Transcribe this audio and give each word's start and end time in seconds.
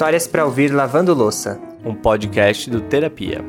Histórias 0.00 0.26
para 0.26 0.46
ouvir 0.46 0.72
lavando 0.72 1.12
louça, 1.12 1.60
um 1.84 1.94
podcast 1.94 2.70
do 2.70 2.80
Terapia. 2.80 3.44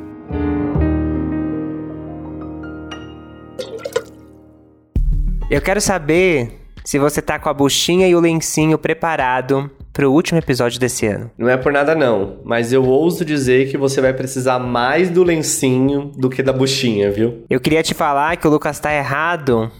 Eu 5.49 5.61
quero 5.61 5.79
saber 5.79 6.59
se 6.83 6.99
você 6.99 7.21
tá 7.21 7.39
com 7.39 7.47
a 7.47 7.53
buchinha 7.53 8.05
e 8.05 8.13
o 8.13 8.19
lencinho 8.19 8.77
preparado 8.77 9.71
pro 9.93 10.11
último 10.11 10.39
episódio 10.39 10.77
desse 10.77 11.07
ano. 11.07 11.31
Não 11.37 11.47
é 11.47 11.55
por 11.55 11.71
nada 11.71 11.95
não, 11.95 12.41
mas 12.43 12.73
eu 12.73 12.83
ouso 12.83 13.23
dizer 13.23 13.71
que 13.71 13.77
você 13.77 14.01
vai 14.01 14.13
precisar 14.13 14.59
mais 14.59 15.09
do 15.09 15.23
lencinho 15.23 16.11
do 16.17 16.29
que 16.29 16.43
da 16.43 16.51
buchinha, 16.51 17.09
viu? 17.09 17.45
Eu 17.49 17.61
queria 17.61 17.81
te 17.81 17.93
falar 17.93 18.35
que 18.35 18.45
o 18.45 18.51
Lucas 18.51 18.77
tá 18.77 18.93
errado, 18.93 19.71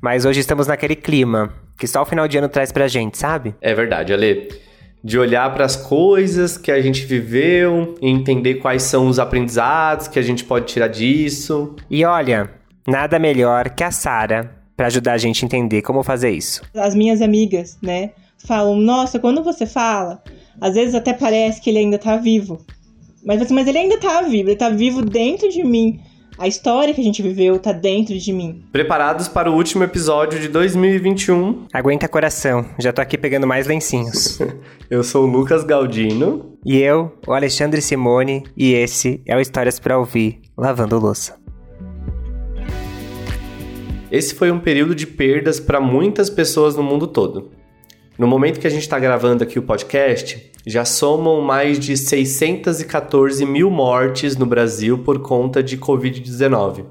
mas 0.00 0.24
hoje 0.24 0.38
estamos 0.38 0.68
naquele 0.68 0.94
clima 0.94 1.52
que 1.76 1.88
só 1.88 2.02
o 2.02 2.06
final 2.06 2.28
de 2.28 2.38
ano 2.38 2.48
traz 2.48 2.70
pra 2.70 2.86
gente, 2.86 3.18
sabe? 3.18 3.56
É 3.60 3.74
verdade, 3.74 4.12
Ale. 4.12 4.65
De 5.06 5.18
olhar 5.18 5.54
para 5.54 5.64
as 5.64 5.76
coisas 5.76 6.58
que 6.58 6.72
a 6.72 6.80
gente 6.80 7.04
viveu 7.04 7.94
e 8.02 8.10
entender 8.10 8.56
quais 8.56 8.82
são 8.82 9.06
os 9.06 9.20
aprendizados 9.20 10.08
que 10.08 10.18
a 10.18 10.22
gente 10.22 10.44
pode 10.44 10.66
tirar 10.66 10.88
disso. 10.88 11.76
E 11.88 12.04
olha, 12.04 12.50
nada 12.84 13.16
melhor 13.16 13.70
que 13.70 13.84
a 13.84 13.92
Sara 13.92 14.50
para 14.76 14.88
ajudar 14.88 15.12
a 15.12 15.18
gente 15.18 15.44
a 15.44 15.46
entender 15.46 15.82
como 15.82 16.02
fazer 16.02 16.30
isso. 16.30 16.60
As 16.74 16.94
minhas 16.94 17.22
amigas, 17.22 17.78
né, 17.80 18.10
falam: 18.36 18.76
"Nossa, 18.76 19.20
quando 19.20 19.44
você 19.44 19.64
fala, 19.64 20.20
às 20.60 20.74
vezes 20.74 20.94
até 20.94 21.12
parece 21.12 21.60
que 21.60 21.70
ele 21.70 21.78
ainda 21.78 21.98
tá 21.98 22.16
vivo". 22.16 22.58
Mas, 23.24 23.48
mas 23.50 23.68
ele 23.68 23.78
ainda 23.78 23.98
tá 24.00 24.22
vivo, 24.22 24.48
ele 24.48 24.56
tá 24.56 24.70
vivo 24.70 25.02
dentro 25.02 25.48
de 25.48 25.62
mim. 25.62 26.00
A 26.38 26.46
história 26.46 26.92
que 26.92 27.00
a 27.00 27.04
gente 27.04 27.22
viveu 27.22 27.58
tá 27.58 27.72
dentro 27.72 28.14
de 28.18 28.30
mim. 28.30 28.62
Preparados 28.70 29.26
para 29.26 29.50
o 29.50 29.54
último 29.54 29.84
episódio 29.84 30.38
de 30.38 30.48
2021. 30.48 31.64
Aguenta 31.72 32.06
coração, 32.06 32.66
já 32.78 32.92
tô 32.92 33.00
aqui 33.00 33.16
pegando 33.16 33.46
mais 33.46 33.66
lencinhos. 33.66 34.38
eu 34.90 35.02
sou 35.02 35.24
o 35.24 35.26
Lucas 35.26 35.64
Galdino. 35.64 36.58
E 36.62 36.76
eu, 36.76 37.16
o 37.26 37.32
Alexandre 37.32 37.80
Simone, 37.80 38.44
e 38.54 38.74
esse 38.74 39.22
é 39.24 39.34
o 39.34 39.40
Histórias 39.40 39.80
para 39.80 39.98
Ouvir, 39.98 40.42
Lavando 40.58 40.98
Louça. 40.98 41.40
Esse 44.12 44.34
foi 44.34 44.50
um 44.50 44.60
período 44.60 44.94
de 44.94 45.06
perdas 45.06 45.58
para 45.58 45.80
muitas 45.80 46.28
pessoas 46.28 46.76
no 46.76 46.82
mundo 46.82 47.06
todo. 47.06 47.50
No 48.18 48.26
momento 48.26 48.60
que 48.60 48.66
a 48.66 48.70
gente 48.70 48.82
está 48.82 48.98
gravando 48.98 49.42
aqui 49.42 49.58
o 49.58 49.62
podcast, 49.62 50.52
já 50.66 50.84
somam 50.84 51.40
mais 51.40 51.78
de 51.78 51.96
614 51.96 53.46
mil 53.46 53.70
mortes 53.70 54.36
no 54.36 54.44
Brasil 54.44 54.98
por 54.98 55.20
conta 55.20 55.62
de 55.62 55.78
Covid-19. 55.78 56.84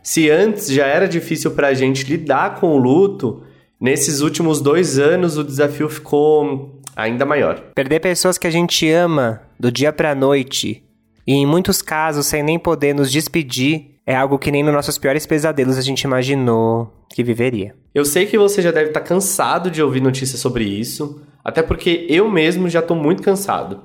Se 0.00 0.30
antes 0.30 0.68
já 0.70 0.86
era 0.86 1.08
difícil 1.08 1.50
para 1.50 1.68
a 1.68 1.74
gente 1.74 2.04
lidar 2.04 2.60
com 2.60 2.68
o 2.68 2.78
luto, 2.78 3.42
nesses 3.80 4.20
últimos 4.20 4.60
dois 4.60 4.98
anos 4.98 5.36
o 5.36 5.42
desafio 5.42 5.88
ficou 5.88 6.80
ainda 6.94 7.26
maior. 7.26 7.60
Perder 7.74 7.98
pessoas 7.98 8.38
que 8.38 8.46
a 8.46 8.50
gente 8.50 8.88
ama 8.88 9.42
do 9.58 9.72
dia 9.72 9.92
para 9.92 10.12
a 10.12 10.14
noite 10.14 10.84
e, 11.26 11.34
em 11.34 11.46
muitos 11.46 11.82
casos, 11.82 12.26
sem 12.26 12.42
nem 12.42 12.58
poder 12.58 12.94
nos 12.94 13.10
despedir, 13.10 13.96
é 14.06 14.14
algo 14.14 14.38
que 14.38 14.50
nem 14.50 14.62
nos 14.62 14.72
nossos 14.72 14.98
piores 14.98 15.26
pesadelos 15.26 15.76
a 15.76 15.82
gente 15.82 16.02
imaginou 16.02 16.92
que 17.10 17.24
viveria. 17.24 17.74
Eu 17.94 18.04
sei 18.04 18.26
que 18.26 18.38
você 18.38 18.62
já 18.62 18.70
deve 18.70 18.90
estar 18.90 19.00
tá 19.00 19.06
cansado 19.06 19.70
de 19.70 19.82
ouvir 19.82 20.00
notícias 20.00 20.40
sobre 20.40 20.64
isso, 20.64 21.20
até 21.44 21.62
porque 21.62 22.06
eu 22.08 22.30
mesmo 22.30 22.68
já 22.68 22.80
estou 22.80 22.96
muito 22.96 23.22
cansado. 23.22 23.80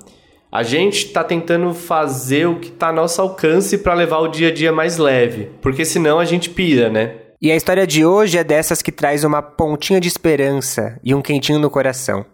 A 0.52 0.64
gente 0.64 1.08
está 1.08 1.24
tentando 1.24 1.74
fazer 1.74 2.48
o 2.48 2.60
que 2.60 2.70
está 2.70 2.90
a 2.90 2.94
nosso 2.94 3.22
alcance 3.22 3.78
para 3.78 3.94
levar 3.94 4.20
o 4.20 4.28
dia 4.28 4.50
a 4.50 4.54
dia 4.54 4.72
mais 4.72 4.98
leve, 4.98 5.50
porque 5.62 5.84
senão 5.84 6.20
a 6.20 6.26
gente 6.26 6.50
pira, 6.50 6.90
né? 6.90 7.16
E 7.42 7.52
a 7.52 7.56
história 7.56 7.86
de 7.86 8.06
hoje 8.06 8.38
é 8.38 8.44
dessas 8.44 8.82
que 8.82 8.92
traz 8.92 9.24
uma 9.24 9.42
pontinha 9.42 10.00
de 10.00 10.08
esperança 10.08 11.00
e 11.04 11.14
um 11.14 11.22
quentinho 11.22 11.60
no 11.60 11.70
coração. 11.70 12.26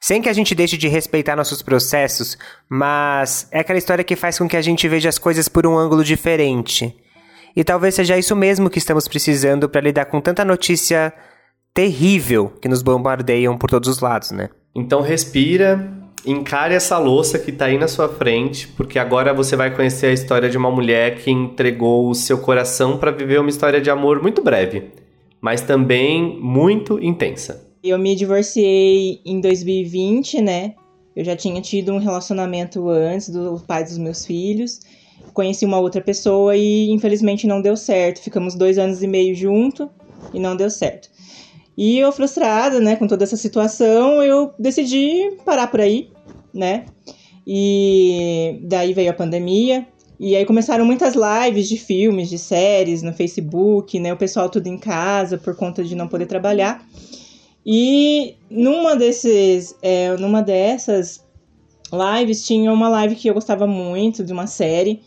Sem 0.00 0.20
que 0.20 0.28
a 0.28 0.32
gente 0.32 0.54
deixe 0.54 0.76
de 0.76 0.88
respeitar 0.88 1.36
nossos 1.36 1.62
processos, 1.62 2.36
mas 2.68 3.48
é 3.50 3.60
aquela 3.60 3.78
história 3.78 4.04
que 4.04 4.16
faz 4.16 4.38
com 4.38 4.48
que 4.48 4.56
a 4.56 4.62
gente 4.62 4.86
veja 4.88 5.08
as 5.08 5.18
coisas 5.18 5.48
por 5.48 5.66
um 5.66 5.76
ângulo 5.76 6.04
diferente 6.04 6.94
e 7.58 7.64
talvez 7.64 7.96
seja 7.96 8.16
isso 8.16 8.36
mesmo 8.36 8.70
que 8.70 8.78
estamos 8.78 9.08
precisando 9.08 9.68
para 9.68 9.80
lidar 9.80 10.04
com 10.04 10.20
tanta 10.20 10.44
notícia 10.44 11.12
terrível 11.74 12.50
que 12.62 12.68
nos 12.68 12.82
bombardeiam 12.82 13.58
por 13.58 13.68
todos 13.68 13.88
os 13.88 13.98
lados, 13.98 14.30
né? 14.30 14.48
Então 14.74 15.00
respira, 15.00 15.92
encare 16.24 16.74
essa 16.74 16.98
louça 16.98 17.38
que 17.38 17.50
está 17.50 17.66
aí 17.66 17.78
na 17.78 17.88
sua 17.88 18.08
frente, 18.08 18.68
porque 18.68 18.98
agora 18.98 19.34
você 19.34 19.56
vai 19.56 19.74
conhecer 19.74 20.06
a 20.06 20.12
história 20.12 20.48
de 20.48 20.56
uma 20.56 20.70
mulher 20.70 21.16
que 21.16 21.30
entregou 21.30 22.08
o 22.08 22.14
seu 22.14 22.38
coração 22.38 22.98
para 22.98 23.10
viver 23.10 23.40
uma 23.40 23.50
história 23.50 23.80
de 23.80 23.90
amor 23.90 24.22
muito 24.22 24.42
breve, 24.42 24.90
mas 25.40 25.60
também 25.60 26.38
muito 26.40 27.02
intensa. 27.02 27.66
Eu 27.82 27.98
me 27.98 28.14
divorciei 28.14 29.20
em 29.24 29.40
2020, 29.40 30.40
né? 30.42 30.74
Eu 31.14 31.24
já 31.24 31.34
tinha 31.34 31.60
tido 31.60 31.92
um 31.92 31.98
relacionamento 31.98 32.88
antes 32.88 33.28
do 33.28 33.60
pai 33.66 33.82
dos 33.82 33.98
meus 33.98 34.24
filhos 34.24 34.80
conheci 35.38 35.64
uma 35.64 35.78
outra 35.78 36.00
pessoa 36.00 36.56
e 36.56 36.90
infelizmente 36.90 37.46
não 37.46 37.62
deu 37.62 37.76
certo. 37.76 38.20
Ficamos 38.20 38.56
dois 38.56 38.76
anos 38.76 39.02
e 39.04 39.06
meio 39.06 39.36
junto 39.36 39.88
e 40.34 40.40
não 40.40 40.56
deu 40.56 40.68
certo. 40.68 41.08
E 41.78 41.96
eu 41.96 42.10
frustrada, 42.10 42.80
né, 42.80 42.96
com 42.96 43.06
toda 43.06 43.22
essa 43.22 43.36
situação, 43.36 44.20
eu 44.20 44.52
decidi 44.58 45.36
parar 45.44 45.68
por 45.68 45.80
aí, 45.80 46.10
né? 46.52 46.86
E 47.46 48.58
daí 48.64 48.92
veio 48.92 49.12
a 49.12 49.14
pandemia. 49.14 49.86
E 50.18 50.34
aí 50.34 50.44
começaram 50.44 50.84
muitas 50.84 51.14
lives 51.14 51.68
de 51.68 51.78
filmes, 51.78 52.28
de 52.28 52.36
séries 52.36 53.00
no 53.00 53.12
Facebook, 53.12 53.96
né? 54.00 54.12
O 54.12 54.16
pessoal 54.16 54.48
tudo 54.48 54.66
em 54.66 54.76
casa 54.76 55.38
por 55.38 55.54
conta 55.54 55.84
de 55.84 55.94
não 55.94 56.08
poder 56.08 56.26
trabalhar. 56.26 56.84
E 57.64 58.34
numa 58.50 58.96
desses, 58.96 59.76
é, 59.80 60.16
numa 60.16 60.42
dessas 60.42 61.24
lives 61.92 62.44
tinha 62.44 62.72
uma 62.72 62.88
live 62.88 63.14
que 63.14 63.30
eu 63.30 63.34
gostava 63.34 63.68
muito 63.68 64.24
de 64.24 64.32
uma 64.32 64.48
série 64.48 65.00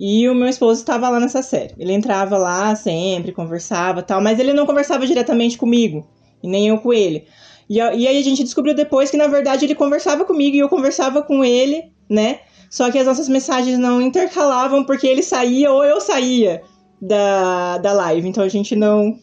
e 0.00 0.28
o 0.28 0.34
meu 0.34 0.48
esposo 0.48 0.80
estava 0.80 1.08
lá 1.10 1.20
nessa 1.20 1.42
série. 1.42 1.74
Ele 1.78 1.92
entrava 1.92 2.38
lá 2.38 2.74
sempre, 2.74 3.30
conversava 3.30 4.02
tal, 4.02 4.22
mas 4.22 4.38
ele 4.38 4.54
não 4.54 4.64
conversava 4.64 5.06
diretamente 5.06 5.58
comigo, 5.58 6.06
e 6.44 6.48
nem 6.48 6.68
eu 6.68 6.76
com 6.76 6.92
ele. 6.92 7.24
E, 7.68 7.78
e 7.78 7.80
aí 8.06 8.18
a 8.18 8.22
gente 8.22 8.44
descobriu 8.44 8.74
depois 8.74 9.10
que, 9.10 9.16
na 9.16 9.26
verdade, 9.26 9.64
ele 9.64 9.74
conversava 9.74 10.26
comigo 10.26 10.54
e 10.54 10.58
eu 10.58 10.68
conversava 10.68 11.22
com 11.22 11.42
ele, 11.42 11.84
né? 12.08 12.40
Só 12.68 12.90
que 12.90 12.98
as 12.98 13.06
nossas 13.06 13.28
mensagens 13.28 13.78
não 13.78 14.02
intercalavam 14.02 14.84
porque 14.84 15.06
ele 15.06 15.22
saía 15.22 15.72
ou 15.72 15.82
eu 15.82 16.00
saía 16.02 16.62
da, 17.00 17.78
da 17.78 17.92
live. 17.92 18.28
Então 18.28 18.44
a 18.44 18.48
gente 18.48 18.76
não 18.76 19.18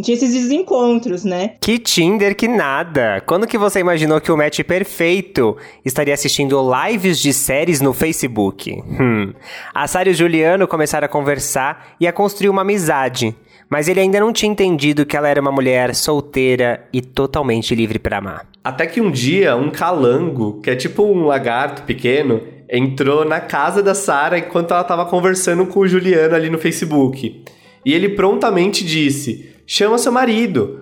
tinha 0.00 0.14
esses 0.14 0.32
desencontros, 0.32 1.24
né? 1.24 1.56
Que 1.60 1.78
Tinder 1.78 2.36
que 2.36 2.46
nada! 2.46 3.20
Quando 3.26 3.46
que 3.46 3.58
você 3.58 3.80
imaginou 3.80 4.20
que 4.20 4.30
o 4.30 4.36
match 4.36 4.60
perfeito 4.60 5.56
estaria 5.84 6.14
assistindo 6.14 6.60
lives 6.60 7.18
de 7.18 7.32
séries 7.32 7.80
no 7.80 7.92
Facebook? 7.92 8.70
Hum. 8.72 9.32
A 9.74 9.88
Sara 9.88 10.08
e 10.08 10.12
o 10.12 10.14
Juliano 10.14 10.68
começaram 10.68 11.06
a 11.06 11.08
conversar 11.08 11.96
e 11.98 12.06
a 12.06 12.12
construir 12.12 12.48
uma 12.48 12.62
amizade. 12.62 13.34
Mas 13.70 13.86
ele 13.86 14.00
ainda 14.00 14.18
não 14.18 14.32
tinha 14.32 14.50
entendido 14.50 15.06
que 15.06 15.16
ela 15.16 15.28
era 15.28 15.40
uma 15.40 15.52
mulher 15.52 15.94
solteira 15.94 16.84
e 16.92 17.00
totalmente 17.00 17.72
livre 17.72 18.00
para 18.00 18.18
amar. 18.18 18.46
Até 18.64 18.84
que 18.84 19.00
um 19.00 19.12
dia, 19.12 19.54
um 19.54 19.70
calango, 19.70 20.60
que 20.60 20.70
é 20.70 20.74
tipo 20.74 21.04
um 21.04 21.24
lagarto 21.24 21.84
pequeno, 21.84 22.42
entrou 22.68 23.24
na 23.24 23.38
casa 23.38 23.80
da 23.80 23.94
Sara 23.94 24.38
enquanto 24.38 24.72
ela 24.72 24.80
estava 24.80 25.06
conversando 25.06 25.64
com 25.66 25.80
o 25.80 25.86
Juliano 25.86 26.34
ali 26.34 26.50
no 26.50 26.58
Facebook. 26.58 27.44
E 27.86 27.94
ele 27.94 28.08
prontamente 28.10 28.84
disse: 28.84 29.54
chama 29.64 29.98
seu 29.98 30.10
marido. 30.10 30.80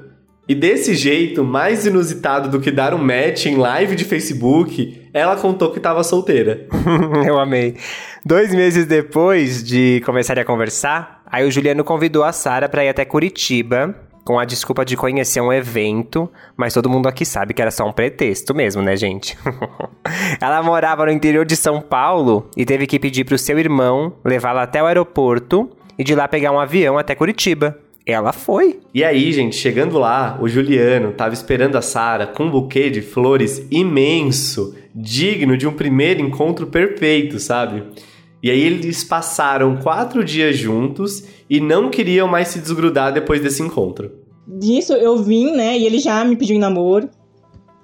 E 0.49 0.55
desse 0.55 0.95
jeito, 0.95 1.45
mais 1.45 1.85
inusitado 1.85 2.49
do 2.49 2.59
que 2.59 2.71
dar 2.71 2.95
um 2.95 2.99
match 2.99 3.45
em 3.45 3.57
live 3.57 3.95
de 3.95 4.03
Facebook, 4.03 5.03
ela 5.13 5.37
contou 5.37 5.71
que 5.71 5.77
estava 5.77 6.03
solteira. 6.03 6.67
Eu 7.27 7.39
amei. 7.39 7.77
Dois 8.25 8.55
meses 8.55 8.87
depois 8.87 9.63
de 9.63 10.03
começar 10.07 10.39
a 10.39 10.45
conversar, 10.47 11.18
aí 11.31 11.47
o 11.47 11.51
Juliano 11.51 11.85
convidou 11.85 12.25
a 12.25 12.33
Sara 12.33 12.69
para 12.69 12.85
ir 12.85 12.89
até 12.89 13.05
Curitiba 13.05 13.95
com 14.29 14.39
a 14.39 14.45
desculpa 14.45 14.85
de 14.85 14.95
conhecer 14.95 15.41
um 15.41 15.51
evento, 15.51 16.31
mas 16.55 16.75
todo 16.75 16.91
mundo 16.91 17.09
aqui 17.09 17.25
sabe 17.25 17.55
que 17.55 17.63
era 17.63 17.71
só 17.71 17.89
um 17.89 17.93
pretexto 17.93 18.55
mesmo, 18.55 18.83
né, 18.83 18.95
gente? 18.95 19.39
ela 20.39 20.63
morava 20.63 21.07
no 21.07 21.11
interior 21.11 21.47
de 21.47 21.57
São 21.57 21.81
Paulo 21.81 22.51
e 22.55 22.67
teve 22.67 22.87
que 22.87 22.99
pedir 22.99 23.25
pro 23.25 23.39
seu 23.39 23.59
irmão 23.59 24.13
levá-la 24.23 24.65
até 24.65 24.83
o 24.83 24.87
aeroporto 24.87 25.71
e 25.99 26.05
de 26.05 26.15
lá 26.15 26.29
pegar 26.29 26.53
um 26.53 26.61
avião 26.61 26.99
até 26.99 27.15
Curitiba. 27.15 27.79
Ela 28.05 28.33
foi. 28.33 28.81
E 28.93 29.03
aí, 29.03 29.33
gente, 29.33 29.57
chegando 29.57 29.99
lá, 29.99 30.39
o 30.41 30.47
Juliano 30.47 31.13
tava 31.13 31.33
esperando 31.33 31.77
a 31.77 31.83
Sara 31.83 32.27
com 32.27 32.45
um 32.45 32.51
buquê 32.51 32.91
de 32.91 33.01
flores 33.01 33.67
imenso, 33.71 34.77
digno 34.95 35.57
de 35.57 35.67
um 35.67 35.73
primeiro 35.73 36.21
encontro 36.21 36.67
perfeito, 36.67 37.39
sabe? 37.39 37.83
E 38.43 38.51
aí 38.51 38.61
eles 38.61 39.03
passaram 39.03 39.77
quatro 39.79 40.25
dias 40.25 40.57
juntos 40.57 41.25
e 41.51 41.61
não 41.61 41.91
queriam 41.91 42.29
mais 42.29 42.49
se 42.49 42.61
desgrudar 42.61 43.13
depois 43.13 43.41
desse 43.41 43.63
encontro. 43.63 44.13
Disso 44.47 44.93
eu 44.93 45.23
vim, 45.23 45.53
né? 45.53 45.77
E 45.79 45.85
ele 45.85 45.99
já 45.99 46.25
me 46.25 46.37
pediu 46.37 46.57
em 46.57 46.61
namoro. 46.61 47.09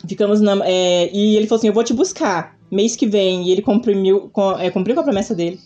Ficamos 0.08 0.40
na, 0.40 0.58
é, 0.64 1.10
e 1.12 1.36
ele 1.36 1.46
falou 1.46 1.58
assim: 1.58 1.68
Eu 1.68 1.74
vou 1.74 1.84
te 1.84 1.92
buscar 1.92 2.56
mês 2.70 2.94
que 2.94 3.06
vem. 3.06 3.48
E 3.48 3.52
ele 3.52 3.62
cumpriu, 3.62 4.28
com, 4.32 4.52
é, 4.52 4.70
cumpriu 4.70 4.94
com 4.94 5.00
a 5.00 5.04
promessa 5.04 5.34
dele 5.34 5.58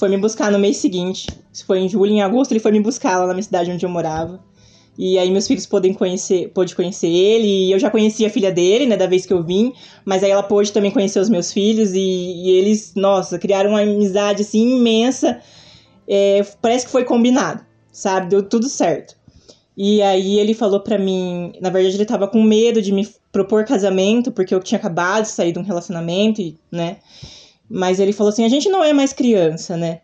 foi 0.00 0.08
me 0.08 0.16
buscar 0.16 0.50
no 0.50 0.58
mês 0.58 0.78
seguinte. 0.78 1.28
Isso 1.52 1.66
foi 1.66 1.80
em 1.80 1.88
julho, 1.88 2.10
em 2.10 2.22
agosto, 2.22 2.52
ele 2.52 2.58
foi 2.58 2.72
me 2.72 2.80
buscar 2.80 3.18
lá 3.18 3.26
na 3.26 3.34
minha 3.34 3.42
cidade 3.42 3.70
onde 3.70 3.84
eu 3.84 3.90
morava. 3.90 4.42
E 5.02 5.18
aí 5.18 5.30
meus 5.30 5.46
filhos 5.46 5.64
podem 5.64 5.94
conhecer, 5.94 6.50
pôde 6.50 6.76
conhecer 6.76 7.08
ele, 7.08 7.46
e 7.46 7.72
eu 7.72 7.78
já 7.78 7.90
conhecia 7.90 8.26
a 8.26 8.30
filha 8.30 8.52
dele, 8.52 8.84
né, 8.84 8.98
da 8.98 9.06
vez 9.06 9.24
que 9.24 9.32
eu 9.32 9.42
vim, 9.42 9.72
mas 10.04 10.22
aí 10.22 10.30
ela 10.30 10.42
pôde 10.42 10.70
também 10.74 10.90
conhecer 10.90 11.18
os 11.18 11.30
meus 11.30 11.50
filhos, 11.50 11.94
e, 11.94 11.98
e 11.98 12.50
eles, 12.50 12.92
nossa, 12.94 13.38
criaram 13.38 13.70
uma 13.70 13.80
amizade, 13.80 14.42
assim, 14.42 14.76
imensa, 14.76 15.40
é, 16.06 16.44
parece 16.60 16.84
que 16.84 16.92
foi 16.92 17.02
combinado, 17.04 17.64
sabe, 17.90 18.28
deu 18.28 18.42
tudo 18.42 18.68
certo. 18.68 19.16
E 19.74 20.02
aí 20.02 20.38
ele 20.38 20.52
falou 20.52 20.80
para 20.80 20.98
mim, 20.98 21.54
na 21.62 21.70
verdade 21.70 21.96
ele 21.96 22.04
tava 22.04 22.28
com 22.28 22.42
medo 22.42 22.82
de 22.82 22.92
me 22.92 23.08
propor 23.32 23.64
casamento, 23.64 24.30
porque 24.30 24.54
eu 24.54 24.62
tinha 24.62 24.78
acabado 24.78 25.22
de 25.22 25.30
sair 25.30 25.52
de 25.52 25.58
um 25.58 25.62
relacionamento, 25.62 26.42
né, 26.70 26.98
mas 27.70 28.00
ele 28.00 28.12
falou 28.12 28.30
assim, 28.30 28.44
a 28.44 28.50
gente 28.50 28.68
não 28.68 28.84
é 28.84 28.92
mais 28.92 29.14
criança, 29.14 29.78
né, 29.78 30.02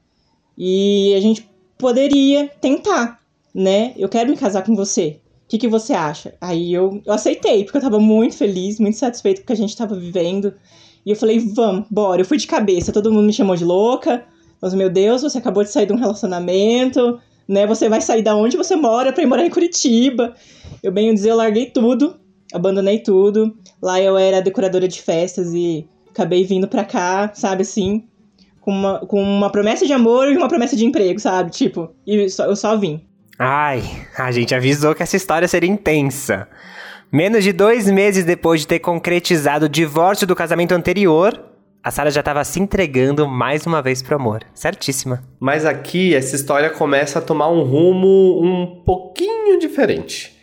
e 0.57 1.13
a 1.15 1.21
gente 1.21 1.47
poderia 1.77 2.49
tentar, 2.63 3.21
né? 3.57 3.95
Eu 3.97 4.07
quero 4.07 4.31
me 4.31 4.37
casar 4.37 4.63
com 4.63 4.77
você. 4.77 5.19
O 5.47 5.49
que, 5.49 5.57
que 5.57 5.69
você 5.69 5.95
acha? 5.95 6.35
Aí 6.41 6.75
eu, 6.75 7.01
eu 7.07 7.13
aceitei, 7.13 7.65
porque 7.65 7.79
eu 7.79 7.83
tava 7.83 7.99
muito 7.99 8.37
feliz, 8.37 8.79
muito 8.79 8.99
satisfeito 8.99 9.39
com 9.39 9.45
o 9.45 9.47
que 9.47 9.53
a 9.53 9.57
gente 9.57 9.75
tava 9.75 9.97
vivendo. 9.97 10.53
E 11.07 11.11
eu 11.11 11.17
falei, 11.17 11.39
vamos, 11.39 11.87
bora. 11.91 12.21
Eu 12.21 12.27
fui 12.27 12.37
de 12.37 12.47
cabeça, 12.47 12.93
todo 12.93 13.11
mundo 13.11 13.27
me 13.27 13.33
chamou 13.33 13.57
de 13.57 13.65
louca. 13.65 14.25
Mas, 14.61 14.75
meu 14.75 14.91
Deus, 14.91 15.23
você 15.23 15.39
acabou 15.39 15.63
de 15.63 15.71
sair 15.71 15.87
de 15.87 15.93
um 15.93 15.97
relacionamento, 15.97 17.19
né? 17.49 17.67
Você 17.67 17.89
vai 17.89 18.01
sair 18.03 18.23
da 18.23 18.37
onde 18.37 18.57
você 18.59 18.77
mora 18.77 19.13
pra 19.13 19.23
ir 19.23 19.27
morar 19.27 19.47
em 19.47 19.51
Curitiba. 19.51 20.35
Eu, 20.83 20.93
bem 20.93 21.15
dizer, 21.15 21.31
eu 21.31 21.37
larguei 21.37 21.67
tudo, 21.67 22.17
abandonei 22.53 22.99
tudo. 22.99 23.57
Lá 23.81 23.99
eu 24.01 24.19
era 24.19 24.43
decoradora 24.43 24.87
de 24.87 25.01
festas 25.01 25.55
e 25.55 25.89
acabei 26.11 26.45
vindo 26.45 26.69
pra 26.69 26.85
cá, 26.85 27.31
sabe 27.35 27.63
assim, 27.63 28.05
com 28.61 28.73
uma, 28.73 28.99
com 29.01 29.23
uma 29.23 29.49
promessa 29.49 29.87
de 29.87 29.93
amor 29.93 30.31
e 30.31 30.37
uma 30.37 30.49
promessa 30.49 30.77
de 30.77 30.85
emprego, 30.85 31.21
sabe? 31.21 31.51
Tipo, 31.51 31.95
e 32.07 32.29
só, 32.29 32.45
eu 32.45 32.57
só 32.57 32.77
vim. 32.77 33.01
Ai, 33.39 33.83
a 34.17 34.33
gente 34.33 34.55
avisou 34.55 34.95
que 34.95 35.03
essa 35.03 35.17
história 35.17 35.47
seria 35.47 35.71
intensa. 35.71 36.49
Menos 37.13 37.45
de 37.45 37.53
dois 37.53 37.91
meses 37.91 38.25
depois 38.25 38.63
de 38.63 38.67
ter 38.67 38.79
concretizado 38.79 39.67
o 39.67 39.69
divórcio 39.69 40.27
do 40.27 40.35
casamento 40.35 40.73
anterior, 40.73 41.39
a 41.85 41.91
Sara 41.91 42.11
já 42.11 42.21
estava 42.21 42.43
se 42.45 42.59
entregando 42.59 43.29
mais 43.29 43.67
uma 43.67 43.83
vez 43.83 44.03
pro 44.03 44.17
amor. 44.17 44.43
Certíssima. 44.55 45.23
Mas 45.39 45.65
aqui 45.65 46.15
essa 46.15 46.35
história 46.35 46.71
começa 46.71 47.19
a 47.19 47.23
tomar 47.23 47.49
um 47.49 47.63
rumo 47.63 48.43
um 48.43 48.83
pouquinho 48.85 49.59
diferente. 49.59 50.35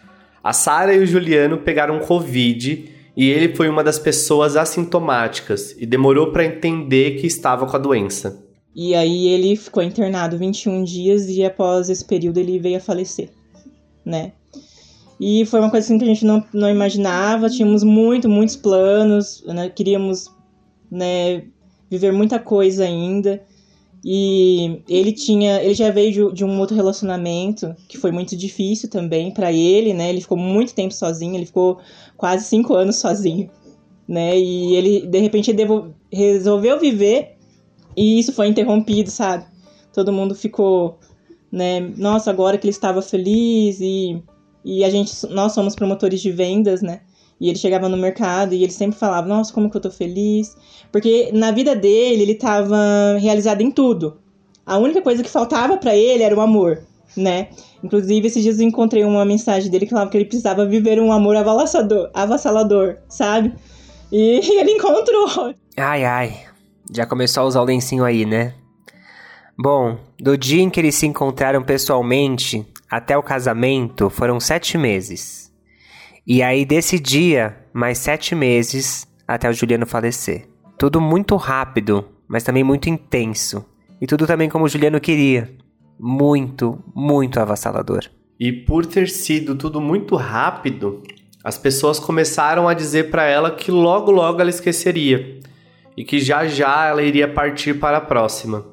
A 0.43 0.53
Sara 0.53 0.93
e 0.93 0.99
o 0.99 1.05
Juliano 1.05 1.57
pegaram 1.57 1.99
Covid 1.99 2.89
e 3.17 3.29
ele 3.29 3.55
foi 3.55 3.69
uma 3.69 3.83
das 3.83 3.97
pessoas 3.97 4.55
assintomáticas 4.55 5.75
e 5.77 5.85
demorou 5.85 6.31
para 6.31 6.45
entender 6.45 7.17
que 7.19 7.27
estava 7.27 7.65
com 7.65 7.75
a 7.75 7.79
doença. 7.79 8.43
E 8.75 8.95
aí 8.95 9.27
ele 9.27 9.55
ficou 9.55 9.83
internado 9.83 10.37
21 10.37 10.83
dias 10.83 11.29
e 11.29 11.43
após 11.43 11.89
esse 11.89 12.03
período 12.03 12.39
ele 12.39 12.59
veio 12.59 12.77
a 12.77 12.81
falecer, 12.81 13.29
né? 14.03 14.33
E 15.19 15.45
foi 15.45 15.59
uma 15.59 15.69
coisa 15.69 15.85
assim 15.85 15.97
que 15.97 16.03
a 16.03 16.07
gente 16.07 16.25
não, 16.25 16.43
não 16.53 16.69
imaginava, 16.69 17.49
tínhamos 17.49 17.83
muito, 17.83 18.27
muitos 18.27 18.55
planos, 18.55 19.43
né? 19.45 19.69
queríamos 19.69 20.29
né, 20.89 21.43
viver 21.89 22.11
muita 22.11 22.39
coisa 22.39 22.83
ainda. 22.83 23.41
E 24.03 24.81
ele 24.89 25.13
tinha, 25.13 25.63
ele 25.63 25.73
já 25.75 25.89
veio 25.89 26.11
de, 26.11 26.35
de 26.35 26.43
um 26.43 26.59
outro 26.59 26.75
relacionamento 26.75 27.73
que 27.87 27.97
foi 27.97 28.11
muito 28.11 28.35
difícil 28.35 28.89
também 28.89 29.31
para 29.31 29.53
ele, 29.53 29.93
né? 29.93 30.09
Ele 30.09 30.19
ficou 30.19 30.37
muito 30.37 30.73
tempo 30.73 30.93
sozinho, 30.93 31.35
ele 31.35 31.45
ficou 31.45 31.79
quase 32.17 32.43
cinco 32.43 32.73
anos 32.73 32.97
sozinho, 32.97 33.49
né? 34.05 34.37
E 34.37 34.75
ele 34.75 35.07
de 35.07 35.19
repente 35.19 35.55
resolveu 36.11 36.77
viver 36.77 37.37
e 37.95 38.19
isso 38.19 38.33
foi 38.33 38.47
interrompido, 38.47 39.09
sabe? 39.09 39.45
Todo 39.93 40.13
mundo 40.13 40.33
ficou, 40.35 40.99
né? 41.51 41.79
Nossa, 41.97 42.29
agora 42.31 42.57
que 42.57 42.65
ele 42.65 42.71
estava 42.71 43.01
feliz 43.01 43.79
e 43.79 44.21
e 44.65 44.83
a 44.83 44.89
gente, 44.89 45.11
nós 45.29 45.51
somos 45.51 45.75
promotores 45.75 46.21
de 46.21 46.31
vendas, 46.31 46.81
né? 46.81 47.01
E 47.39 47.49
ele 47.49 47.57
chegava 47.57 47.89
no 47.89 47.97
mercado 47.97 48.53
e 48.53 48.63
ele 48.63 48.71
sempre 48.71 48.97
falava: 48.97 49.27
Nossa, 49.27 49.51
como 49.53 49.69
que 49.69 49.75
eu 49.75 49.81
tô 49.81 49.91
feliz. 49.91 50.55
Porque 50.91 51.31
na 51.33 51.51
vida 51.51 51.75
dele, 51.75 52.23
ele 52.23 52.35
tava 52.35 53.17
realizado 53.19 53.61
em 53.61 53.69
tudo. 53.69 54.17
A 54.65 54.77
única 54.77 55.01
coisa 55.01 55.21
que 55.21 55.29
faltava 55.29 55.75
para 55.75 55.93
ele 55.93 56.23
era 56.23 56.35
o 56.35 56.39
amor, 56.39 56.83
né? 57.17 57.49
Inclusive, 57.83 58.27
esses 58.27 58.41
dias 58.41 58.59
eu 58.59 58.67
encontrei 58.67 59.03
uma 59.03 59.25
mensagem 59.25 59.69
dele 59.69 59.85
que 59.85 59.91
falava 59.91 60.09
que 60.09 60.15
ele 60.15 60.25
precisava 60.25 60.65
viver 60.65 61.01
um 61.01 61.11
amor 61.11 61.35
avassalador, 61.35 62.09
avassalador 62.13 62.97
sabe? 63.09 63.53
E 64.09 64.39
ele 64.57 64.71
encontrou. 64.71 65.53
Ai, 65.75 66.05
ai. 66.05 66.52
Já 66.95 67.07
começou 67.07 67.41
a 67.41 67.45
usar 67.47 67.61
o 67.61 67.65
lencinho 67.65 68.05
aí, 68.05 68.23
né? 68.23 68.53
Bom, 69.57 69.97
do 70.19 70.37
dia 70.37 70.61
em 70.61 70.69
que 70.69 70.79
eles 70.79 70.93
se 70.93 71.07
encontraram 71.07 71.63
pessoalmente 71.63 72.63
até 72.89 73.17
o 73.17 73.23
casamento 73.23 74.11
foram 74.11 74.39
sete 74.39 74.77
meses. 74.77 75.51
E 76.25 76.43
aí, 76.43 76.63
desse 76.63 76.99
dia, 76.99 77.57
mais 77.73 77.97
sete 77.97 78.35
meses 78.35 79.07
até 79.27 79.49
o 79.49 79.53
Juliano 79.53 79.87
falecer. 79.87 80.47
Tudo 80.77 81.01
muito 81.01 81.35
rápido, 81.35 82.05
mas 82.27 82.43
também 82.43 82.63
muito 82.63 82.87
intenso. 82.87 83.65
E 83.99 84.05
tudo 84.05 84.27
também 84.27 84.47
como 84.47 84.65
o 84.65 84.69
Juliano 84.69 85.01
queria. 85.01 85.51
Muito, 85.99 86.77
muito 86.95 87.39
avassalador. 87.39 88.03
E 88.39 88.51
por 88.51 88.85
ter 88.85 89.09
sido 89.09 89.55
tudo 89.55 89.81
muito 89.81 90.15
rápido, 90.15 91.01
as 91.43 91.57
pessoas 91.57 91.99
começaram 91.99 92.67
a 92.67 92.75
dizer 92.75 93.09
para 93.09 93.25
ela 93.25 93.49
que 93.49 93.71
logo 93.71 94.11
logo 94.11 94.39
ela 94.39 94.49
esqueceria 94.51 95.41
e 95.95 96.03
que 96.03 96.19
já 96.19 96.47
já 96.47 96.87
ela 96.87 97.01
iria 97.01 97.27
partir 97.27 97.75
para 97.75 97.97
a 97.97 98.01
próxima. 98.01 98.65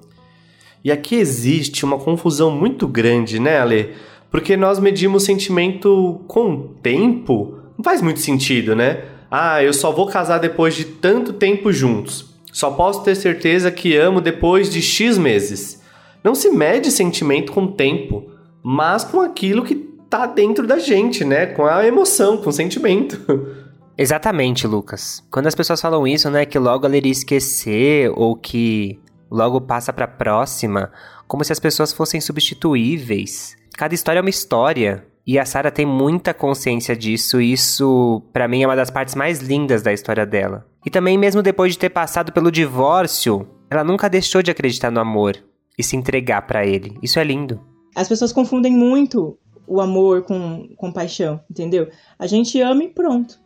E 0.82 0.90
aqui 0.90 1.16
existe 1.16 1.84
uma 1.84 1.98
confusão 1.98 2.50
muito 2.50 2.88
grande, 2.88 3.38
né, 3.38 3.58
Ale? 3.60 3.94
Porque 4.30 4.56
nós 4.56 4.78
medimos 4.78 5.24
sentimento 5.24 6.20
com 6.26 6.74
tempo. 6.82 7.58
Não 7.76 7.84
faz 7.84 8.00
muito 8.00 8.20
sentido, 8.20 8.74
né? 8.74 9.04
Ah, 9.30 9.62
eu 9.62 9.72
só 9.72 9.92
vou 9.92 10.06
casar 10.06 10.38
depois 10.38 10.74
de 10.74 10.84
tanto 10.84 11.32
tempo 11.32 11.72
juntos. 11.72 12.30
Só 12.52 12.70
posso 12.70 13.04
ter 13.04 13.14
certeza 13.14 13.70
que 13.70 13.96
amo 13.96 14.20
depois 14.20 14.70
de 14.70 14.80
X 14.80 15.18
meses. 15.18 15.82
Não 16.24 16.34
se 16.34 16.50
mede 16.50 16.90
sentimento 16.90 17.52
com 17.52 17.66
tempo, 17.66 18.30
mas 18.62 19.04
com 19.04 19.20
aquilo 19.20 19.64
que 19.64 19.74
tá 20.08 20.26
dentro 20.26 20.66
da 20.66 20.78
gente, 20.78 21.24
né? 21.24 21.46
Com 21.46 21.64
a 21.64 21.86
emoção, 21.86 22.38
com 22.38 22.50
o 22.50 22.52
sentimento. 22.52 23.20
Exatamente, 24.00 24.66
Lucas. 24.66 25.22
Quando 25.30 25.46
as 25.46 25.54
pessoas 25.54 25.78
falam 25.78 26.06
isso, 26.06 26.30
né, 26.30 26.46
que 26.46 26.58
logo 26.58 26.86
ela 26.86 26.96
iria 26.96 27.12
esquecer 27.12 28.10
ou 28.16 28.34
que 28.34 28.98
logo 29.30 29.60
passa 29.60 29.92
para 29.92 30.08
próxima, 30.08 30.90
como 31.28 31.44
se 31.44 31.52
as 31.52 31.60
pessoas 31.60 31.92
fossem 31.92 32.18
substituíveis. 32.18 33.54
Cada 33.76 33.94
história 33.94 34.18
é 34.18 34.22
uma 34.22 34.30
história. 34.30 35.06
E 35.26 35.38
a 35.38 35.44
Sarah 35.44 35.70
tem 35.70 35.84
muita 35.84 36.32
consciência 36.32 36.96
disso, 36.96 37.42
e 37.42 37.52
isso, 37.52 38.22
para 38.32 38.48
mim, 38.48 38.62
é 38.62 38.66
uma 38.66 38.74
das 38.74 38.90
partes 38.90 39.14
mais 39.14 39.40
lindas 39.40 39.82
da 39.82 39.92
história 39.92 40.24
dela. 40.24 40.66
E 40.84 40.88
também, 40.88 41.18
mesmo 41.18 41.42
depois 41.42 41.74
de 41.74 41.78
ter 41.78 41.90
passado 41.90 42.32
pelo 42.32 42.50
divórcio, 42.50 43.46
ela 43.70 43.84
nunca 43.84 44.08
deixou 44.08 44.42
de 44.42 44.50
acreditar 44.50 44.90
no 44.90 44.98
amor 44.98 45.36
e 45.78 45.84
se 45.84 45.94
entregar 45.94 46.46
para 46.46 46.66
ele. 46.66 46.98
Isso 47.02 47.20
é 47.20 47.24
lindo. 47.24 47.60
As 47.94 48.08
pessoas 48.08 48.32
confundem 48.32 48.72
muito 48.72 49.38
o 49.66 49.78
amor 49.78 50.22
com, 50.22 50.66
com 50.74 50.90
paixão, 50.90 51.38
entendeu? 51.50 51.88
A 52.18 52.26
gente 52.26 52.60
ama 52.60 52.82
e 52.82 52.88
pronto, 52.88 53.38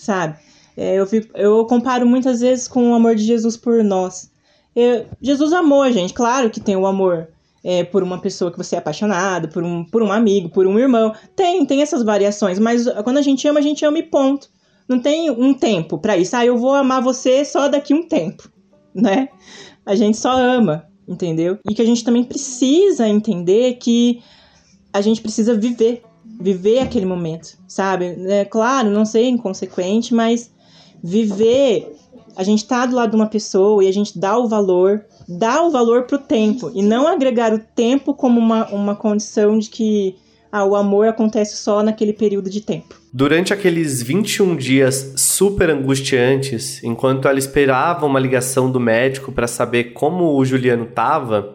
sabe? 0.00 0.36
É, 0.76 0.94
eu, 0.94 1.06
fico, 1.06 1.36
eu 1.36 1.64
comparo 1.66 2.06
muitas 2.06 2.40
vezes 2.40 2.66
com 2.66 2.90
o 2.90 2.94
amor 2.94 3.14
de 3.14 3.24
Jesus 3.24 3.56
por 3.56 3.84
nós. 3.84 4.30
Eu, 4.74 5.06
Jesus 5.20 5.52
amou 5.52 5.82
a 5.82 5.90
gente, 5.90 6.14
claro 6.14 6.48
que 6.48 6.60
tem 6.60 6.76
o 6.76 6.86
amor 6.86 7.28
é, 7.62 7.84
por 7.84 8.02
uma 8.02 8.18
pessoa 8.18 8.50
que 8.50 8.56
você 8.56 8.76
é 8.76 8.78
apaixonado, 8.78 9.48
por 9.48 9.62
um, 9.62 9.84
por 9.84 10.02
um 10.02 10.10
amigo, 10.10 10.48
por 10.48 10.66
um 10.66 10.78
irmão. 10.78 11.14
Tem, 11.36 11.66
tem 11.66 11.82
essas 11.82 12.02
variações, 12.02 12.58
mas 12.58 12.86
quando 13.04 13.18
a 13.18 13.22
gente 13.22 13.46
ama, 13.46 13.58
a 13.58 13.62
gente 13.62 13.84
ama 13.84 13.98
e 13.98 14.02
ponto. 14.02 14.48
Não 14.88 14.98
tem 14.98 15.30
um 15.30 15.52
tempo 15.52 15.98
para 15.98 16.16
isso. 16.16 16.34
Ah, 16.34 16.44
eu 16.44 16.56
vou 16.56 16.74
amar 16.74 17.02
você 17.02 17.44
só 17.44 17.68
daqui 17.68 17.94
um 17.94 18.08
tempo, 18.08 18.50
né? 18.94 19.28
A 19.84 19.94
gente 19.94 20.16
só 20.16 20.32
ama, 20.32 20.84
entendeu? 21.06 21.58
E 21.68 21.74
que 21.74 21.82
a 21.82 21.84
gente 21.84 22.02
também 22.02 22.24
precisa 22.24 23.06
entender 23.06 23.74
que 23.74 24.22
a 24.92 25.00
gente 25.00 25.20
precisa 25.20 25.54
viver, 25.54 26.02
viver 26.40 26.78
aquele 26.80 27.06
momento, 27.06 27.58
sabe? 27.68 28.16
É, 28.28 28.44
claro, 28.44 28.90
não 28.90 29.04
ser 29.04 29.24
inconsequente, 29.28 30.14
mas 30.14 30.50
viver. 31.02 31.96
A 32.36 32.42
gente 32.42 32.64
tá 32.64 32.86
do 32.86 32.94
lado 32.96 33.10
de 33.10 33.16
uma 33.16 33.26
pessoa 33.26 33.84
e 33.84 33.88
a 33.88 33.92
gente 33.92 34.18
dá 34.18 34.38
o 34.38 34.48
valor 34.48 35.04
dar 35.30 35.62
o 35.62 35.70
valor 35.70 36.04
pro 36.04 36.18
tempo 36.18 36.72
e 36.74 36.82
não 36.82 37.06
agregar 37.06 37.54
o 37.54 37.58
tempo 37.58 38.12
como 38.12 38.40
uma, 38.40 38.66
uma 38.70 38.96
condição 38.96 39.56
de 39.58 39.70
que 39.70 40.16
ah, 40.50 40.64
o 40.64 40.74
amor 40.74 41.06
acontece 41.06 41.56
só 41.56 41.82
naquele 41.84 42.12
período 42.12 42.50
de 42.50 42.60
tempo. 42.60 42.96
Durante 43.12 43.52
aqueles 43.52 44.02
21 44.02 44.56
dias 44.56 45.14
super 45.16 45.70
angustiantes, 45.70 46.82
enquanto 46.82 47.28
ela 47.28 47.38
esperava 47.38 48.04
uma 48.04 48.18
ligação 48.18 48.70
do 48.70 48.80
médico 48.80 49.30
para 49.30 49.46
saber 49.46 49.92
como 49.92 50.36
o 50.36 50.44
Juliano 50.44 50.84
estava, 50.84 51.54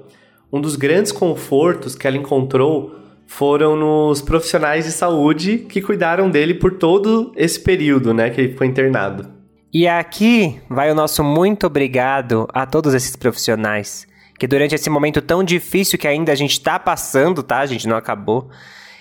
um 0.51 0.61
dos 0.61 0.77
grandes 0.77 1.11
confortos 1.11 1.95
que 1.95 2.07
ela 2.07 2.15
encontrou 2.15 2.95
foram 3.25 3.75
nos 3.75 4.21
profissionais 4.21 4.85
de 4.85 4.91
saúde 4.91 5.59
que 5.59 5.81
cuidaram 5.81 6.29
dele 6.29 6.53
por 6.53 6.73
todo 6.73 7.31
esse 7.35 7.59
período, 7.59 8.13
né, 8.13 8.29
que 8.29 8.41
ele 8.41 8.53
ficou 8.53 8.67
internado. 8.67 9.29
E 9.73 9.87
aqui 9.87 10.59
vai 10.69 10.91
o 10.91 10.95
nosso 10.95 11.23
muito 11.23 11.67
obrigado 11.67 12.47
a 12.53 12.65
todos 12.65 12.93
esses 12.93 13.15
profissionais 13.15 14.07
que 14.37 14.47
durante 14.47 14.75
esse 14.75 14.89
momento 14.89 15.21
tão 15.21 15.43
difícil 15.43 15.97
que 15.97 16.07
ainda 16.07 16.31
a 16.31 16.35
gente 16.35 16.51
está 16.51 16.77
passando, 16.77 17.41
tá? 17.41 17.59
A 17.59 17.65
gente 17.65 17.87
não 17.87 17.95
acabou. 17.95 18.49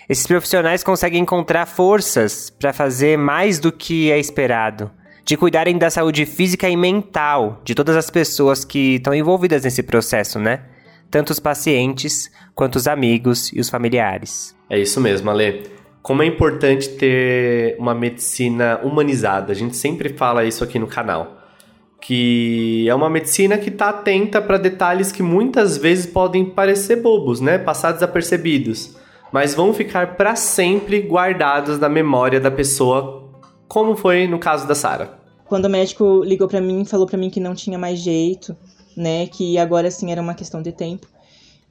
Esses 0.08 0.26
profissionais 0.26 0.84
conseguem 0.84 1.22
encontrar 1.22 1.66
forças 1.66 2.50
para 2.50 2.72
fazer 2.72 3.16
mais 3.16 3.58
do 3.58 3.72
que 3.72 4.10
é 4.10 4.18
esperado, 4.18 4.90
de 5.24 5.36
cuidarem 5.36 5.78
da 5.78 5.90
saúde 5.90 6.26
física 6.26 6.68
e 6.68 6.76
mental 6.76 7.60
de 7.64 7.74
todas 7.74 7.96
as 7.96 8.10
pessoas 8.10 8.64
que 8.64 8.96
estão 8.96 9.14
envolvidas 9.14 9.64
nesse 9.64 9.82
processo, 9.82 10.38
né? 10.38 10.60
Tanto 11.10 11.30
os 11.30 11.38
pacientes 11.38 12.30
quanto 12.54 12.76
os 12.76 12.86
amigos 12.86 13.52
e 13.52 13.60
os 13.60 13.68
familiares. 13.68 14.54
É 14.68 14.78
isso 14.78 15.00
mesmo, 15.00 15.30
Ale. 15.30 15.62
Como 16.02 16.22
é 16.22 16.26
importante 16.26 16.88
ter 16.90 17.76
uma 17.78 17.94
medicina 17.94 18.80
humanizada. 18.82 19.52
A 19.52 19.54
gente 19.54 19.76
sempre 19.76 20.10
fala 20.10 20.44
isso 20.44 20.62
aqui 20.62 20.78
no 20.78 20.86
canal 20.86 21.44
que 22.06 22.86
é 22.86 22.94
uma 22.94 23.08
medicina 23.08 23.56
que 23.56 23.70
está 23.70 23.88
atenta 23.88 24.42
para 24.42 24.58
detalhes 24.58 25.10
que 25.10 25.22
muitas 25.22 25.78
vezes 25.78 26.04
podem 26.04 26.44
parecer 26.44 26.96
bobos, 26.96 27.40
né, 27.40 27.56
passar 27.56 27.92
desapercebidos, 27.92 28.94
mas 29.32 29.54
vão 29.54 29.72
ficar 29.72 30.14
para 30.14 30.36
sempre 30.36 31.00
guardados 31.00 31.78
na 31.78 31.88
memória 31.88 32.38
da 32.38 32.50
pessoa, 32.50 33.30
como 33.66 33.96
foi 33.96 34.26
no 34.26 34.38
caso 34.38 34.68
da 34.68 34.74
Sara. 34.74 35.18
Quando 35.46 35.64
o 35.64 35.70
médico 35.70 36.22
ligou 36.22 36.46
para 36.46 36.60
mim, 36.60 36.84
falou 36.84 37.06
para 37.06 37.16
mim 37.16 37.30
que 37.30 37.40
não 37.40 37.54
tinha 37.54 37.78
mais 37.78 37.98
jeito, 37.98 38.54
né, 38.96 39.26
que 39.26 39.58
agora 39.58 39.90
sim 39.90 40.10
era 40.10 40.20
uma 40.20 40.34
questão 40.34 40.62
de 40.62 40.72
tempo. 40.72 41.06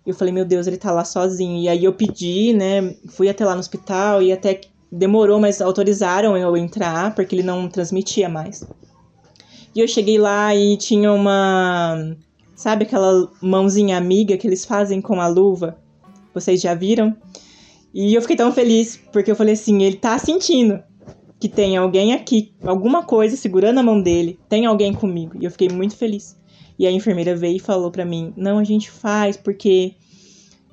Eu 0.05 0.13
falei, 0.13 0.33
meu 0.33 0.45
Deus, 0.45 0.67
ele 0.67 0.77
tá 0.77 0.91
lá 0.91 1.05
sozinho. 1.05 1.57
E 1.61 1.69
aí 1.69 1.83
eu 1.83 1.93
pedi, 1.93 2.53
né, 2.53 2.95
fui 3.09 3.29
até 3.29 3.45
lá 3.45 3.53
no 3.53 3.59
hospital 3.59 4.21
e 4.21 4.31
até 4.31 4.59
demorou, 4.91 5.39
mas 5.39 5.61
autorizaram 5.61 6.37
eu 6.37 6.55
entrar 6.55 7.15
porque 7.15 7.35
ele 7.35 7.43
não 7.43 7.67
transmitia 7.67 8.29
mais. 8.29 8.65
E 9.75 9.79
eu 9.79 9.87
cheguei 9.87 10.19
lá 10.19 10.55
e 10.55 10.77
tinha 10.77 11.11
uma. 11.11 12.15
Sabe 12.55 12.83
aquela 12.83 13.27
mãozinha 13.41 13.97
amiga 13.97 14.37
que 14.37 14.45
eles 14.45 14.63
fazem 14.63 15.01
com 15.01 15.19
a 15.19 15.27
luva? 15.27 15.77
Vocês 16.33 16.61
já 16.61 16.75
viram? 16.75 17.15
E 17.93 18.13
eu 18.13 18.21
fiquei 18.21 18.35
tão 18.35 18.51
feliz, 18.51 18.99
porque 19.11 19.31
eu 19.31 19.35
falei 19.35 19.55
assim: 19.55 19.81
ele 19.81 19.95
tá 19.95 20.17
sentindo 20.19 20.81
que 21.39 21.49
tem 21.49 21.75
alguém 21.75 22.13
aqui, 22.13 22.53
alguma 22.63 23.03
coisa 23.03 23.35
segurando 23.35 23.79
a 23.79 23.83
mão 23.83 24.01
dele, 24.01 24.39
tem 24.47 24.65
alguém 24.65 24.93
comigo. 24.93 25.37
E 25.39 25.43
eu 25.43 25.51
fiquei 25.51 25.69
muito 25.69 25.95
feliz. 25.97 26.37
E 26.83 26.85
a 26.85 26.91
enfermeira 26.91 27.33
veio 27.33 27.55
e 27.55 27.59
falou 27.59 27.89
para 27.89 28.03
mim: 28.03 28.33
não, 28.35 28.59
a 28.59 28.63
gente 28.65 28.91
faz 28.91 29.37
porque 29.37 29.93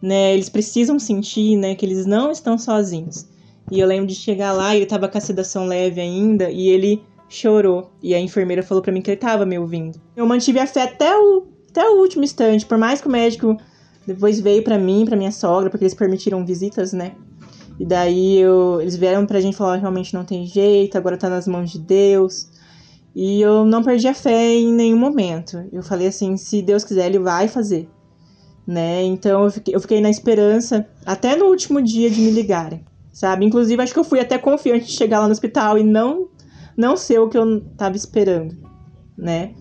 né, 0.03 0.35
eles 0.35 0.49
precisam 0.49 0.99
sentir 0.99 1.57
né, 1.57 1.77
que 1.77 1.87
eles 1.87 2.05
não 2.05 2.33
estão 2.33 2.59
sozinhos. 2.59 3.27
E 3.71 3.79
eu 3.79 3.87
lembro 3.87 4.09
de 4.09 4.17
chegar 4.17 4.53
lá 4.53 4.75
e 4.75 4.79
ele 4.79 4.87
tava 4.87 5.09
com 5.09 5.17
a 5.17 5.21
sedação 5.21 5.67
leve 5.67 6.01
ainda 6.01 6.51
e 6.51 6.67
ele 6.67 7.01
chorou. 7.29 7.93
E 8.03 8.13
a 8.13 8.19
enfermeira 8.19 8.61
falou 8.61 8.83
para 8.83 8.93
mim 8.93 9.01
que 9.01 9.09
ele 9.09 9.19
tava 9.19 9.47
me 9.47 9.57
ouvindo. 9.57 10.01
Eu 10.17 10.27
mantive 10.27 10.59
a 10.59 10.67
fé 10.67 10.83
até 10.83 11.17
o, 11.17 11.47
até 11.71 11.89
o 11.89 12.01
último 12.01 12.25
instante, 12.25 12.67
por 12.67 12.77
mais 12.77 13.01
que 13.01 13.07
o 13.07 13.11
médico 13.11 13.57
depois 14.05 14.41
veio 14.41 14.65
para 14.65 14.77
mim, 14.77 15.05
para 15.05 15.17
minha 15.17 15.31
sogra, 15.31 15.71
porque 15.71 15.85
eles 15.85 15.95
permitiram 15.95 16.45
visitas, 16.45 16.93
né? 16.93 17.13
E 17.79 17.87
daí 17.87 18.37
eu, 18.37 18.81
eles 18.81 18.97
vieram 18.97 19.25
pra 19.25 19.41
gente 19.41 19.57
falar, 19.57 19.77
realmente 19.77 20.13
não 20.13 20.25
tem 20.25 20.45
jeito, 20.45 20.99
agora 20.99 21.17
tá 21.17 21.31
nas 21.31 21.47
mãos 21.47 21.71
de 21.71 21.79
Deus. 21.79 22.49
E 23.15 23.41
eu 23.41 23.65
não 23.65 23.83
perdi 23.83 24.07
a 24.07 24.15
fé 24.15 24.55
em 24.55 24.73
nenhum 24.73 24.99
momento. 24.99 25.65
Eu 25.73 25.83
falei 25.83 26.07
assim, 26.07 26.37
se 26.37 26.63
Deus 26.63 26.85
quiser, 26.85 27.07
ele 27.07 27.19
vai 27.19 27.49
fazer. 27.49 27.89
Né? 28.67 29.03
Então 29.03 29.45
eu 29.45 29.51
fiquei, 29.51 29.75
eu 29.75 29.81
fiquei 29.81 30.01
na 30.01 30.11
esperança 30.11 30.87
até 31.05 31.35
no 31.35 31.47
último 31.47 31.83
dia 31.83 32.09
de 32.09 32.21
me 32.21 32.31
ligarem, 32.31 32.85
sabe? 33.13 33.45
Inclusive, 33.45 33.83
acho 33.83 33.93
que 33.93 33.99
eu 33.99 34.05
fui 34.05 34.21
até 34.21 34.39
confiante 34.39 34.87
de 34.87 34.93
chegar 34.93 35.19
lá 35.19 35.27
no 35.27 35.33
hospital 35.33 35.77
e 35.77 35.83
não 35.83 36.29
não 36.77 36.97
ser 36.97 37.19
o 37.19 37.29
que 37.29 37.37
eu 37.37 37.61
tava 37.77 37.97
esperando, 37.97 38.57
né? 39.19 39.55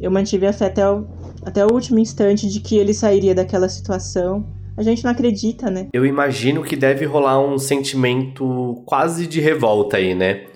Eu 0.00 0.10
mantive 0.10 0.46
a 0.46 0.52
fé 0.52 0.66
até 0.66 0.88
o, 0.88 1.06
até 1.44 1.64
o 1.64 1.72
último 1.72 1.98
instante 1.98 2.48
de 2.48 2.60
que 2.60 2.76
ele 2.76 2.94
sairia 2.94 3.34
daquela 3.34 3.68
situação. 3.68 4.46
A 4.76 4.82
gente 4.82 5.04
não 5.04 5.10
acredita, 5.10 5.70
né? 5.70 5.88
Eu 5.92 6.04
imagino 6.04 6.62
que 6.64 6.74
deve 6.74 7.04
rolar 7.04 7.38
um 7.40 7.58
sentimento 7.58 8.82
quase 8.86 9.26
de 9.26 9.40
revolta 9.40 9.98
aí, 9.98 10.14
né? 10.14 10.46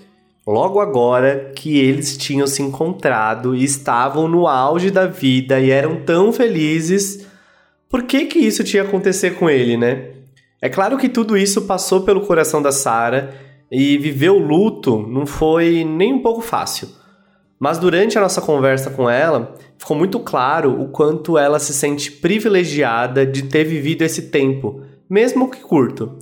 Logo 0.49 0.79
agora 0.79 1.51
que 1.55 1.77
eles 1.77 2.17
tinham 2.17 2.47
se 2.47 2.63
encontrado 2.63 3.55
e 3.55 3.63
estavam 3.63 4.27
no 4.27 4.47
auge 4.47 4.89
da 4.89 5.05
vida 5.05 5.59
e 5.59 5.69
eram 5.69 5.97
tão 5.97 6.33
felizes, 6.33 7.27
por 7.87 8.01
que 8.01 8.25
que 8.25 8.39
isso 8.39 8.63
tinha 8.63 8.81
acontecer 8.81 9.35
com 9.35 9.47
ele, 9.47 9.77
né? 9.77 10.09
É 10.59 10.67
claro 10.67 10.97
que 10.97 11.07
tudo 11.07 11.37
isso 11.37 11.67
passou 11.67 12.01
pelo 12.01 12.21
coração 12.21 12.63
da 12.63 12.71
Sara 12.71 13.31
e 13.71 13.95
viver 13.99 14.31
o 14.31 14.39
luto 14.39 14.97
não 14.97 15.23
foi 15.23 15.83
nem 15.83 16.15
um 16.15 16.21
pouco 16.23 16.41
fácil. 16.41 16.89
Mas 17.59 17.77
durante 17.77 18.17
a 18.17 18.21
nossa 18.21 18.41
conversa 18.41 18.89
com 18.89 19.07
ela, 19.07 19.53
ficou 19.77 19.95
muito 19.95 20.19
claro 20.19 20.81
o 20.81 20.87
quanto 20.87 21.37
ela 21.37 21.59
se 21.59 21.75
sente 21.75 22.11
privilegiada 22.11 23.23
de 23.23 23.43
ter 23.43 23.65
vivido 23.65 24.01
esse 24.01 24.31
tempo, 24.31 24.81
mesmo 25.07 25.51
que 25.51 25.61
curto, 25.61 26.17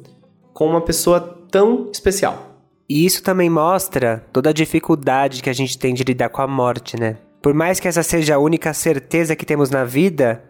com 0.54 0.68
uma 0.68 0.82
pessoa 0.82 1.22
tão 1.50 1.90
especial. 1.94 2.47
E 2.89 3.06
isso 3.06 3.22
também 3.22 3.50
mostra 3.50 4.25
toda 4.32 4.50
a 4.50 4.53
dificuldade 4.53 5.44
que 5.44 5.50
a 5.50 5.53
gente 5.53 5.77
tem 5.77 5.94
de 5.94 6.03
lidar 6.03 6.29
com 6.29 6.41
a 6.41 6.48
morte, 6.48 6.98
né? 6.98 7.17
Por 7.41 7.53
mais 7.53 7.79
que 7.79 7.88
essa 7.88 8.01
seja 8.01 8.36
a 8.36 8.39
única 8.39 8.74
certeza 8.74 9.36
que 9.36 9.46
temos 9.46 9.70
na 9.70 9.84
vida, 9.84 10.44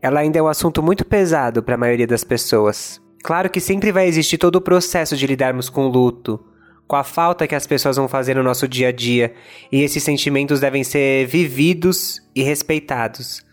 ela 0.00 0.20
ainda 0.20 0.38
é 0.38 0.42
um 0.42 0.48
assunto 0.48 0.82
muito 0.82 1.04
pesado 1.04 1.62
para 1.62 1.74
a 1.74 1.78
maioria 1.78 2.06
das 2.06 2.24
pessoas. 2.24 3.00
Claro 3.22 3.50
que 3.50 3.60
sempre 3.60 3.92
vai 3.92 4.06
existir 4.06 4.38
todo 4.38 4.56
o 4.56 4.60
processo 4.60 5.16
de 5.16 5.26
lidarmos 5.26 5.68
com 5.68 5.84
o 5.86 5.88
luto, 5.88 6.42
com 6.86 6.96
a 6.96 7.04
falta 7.04 7.46
que 7.46 7.54
as 7.54 7.66
pessoas 7.66 7.96
vão 7.96 8.08
fazer 8.08 8.34
no 8.34 8.42
nosso 8.42 8.66
dia 8.66 8.88
a 8.88 8.92
dia, 8.92 9.34
e 9.70 9.82
esses 9.82 10.02
sentimentos 10.02 10.60
devem 10.60 10.84
ser 10.84 11.26
vividos 11.26 12.20
e 12.34 12.42
respeitados. 12.42 13.43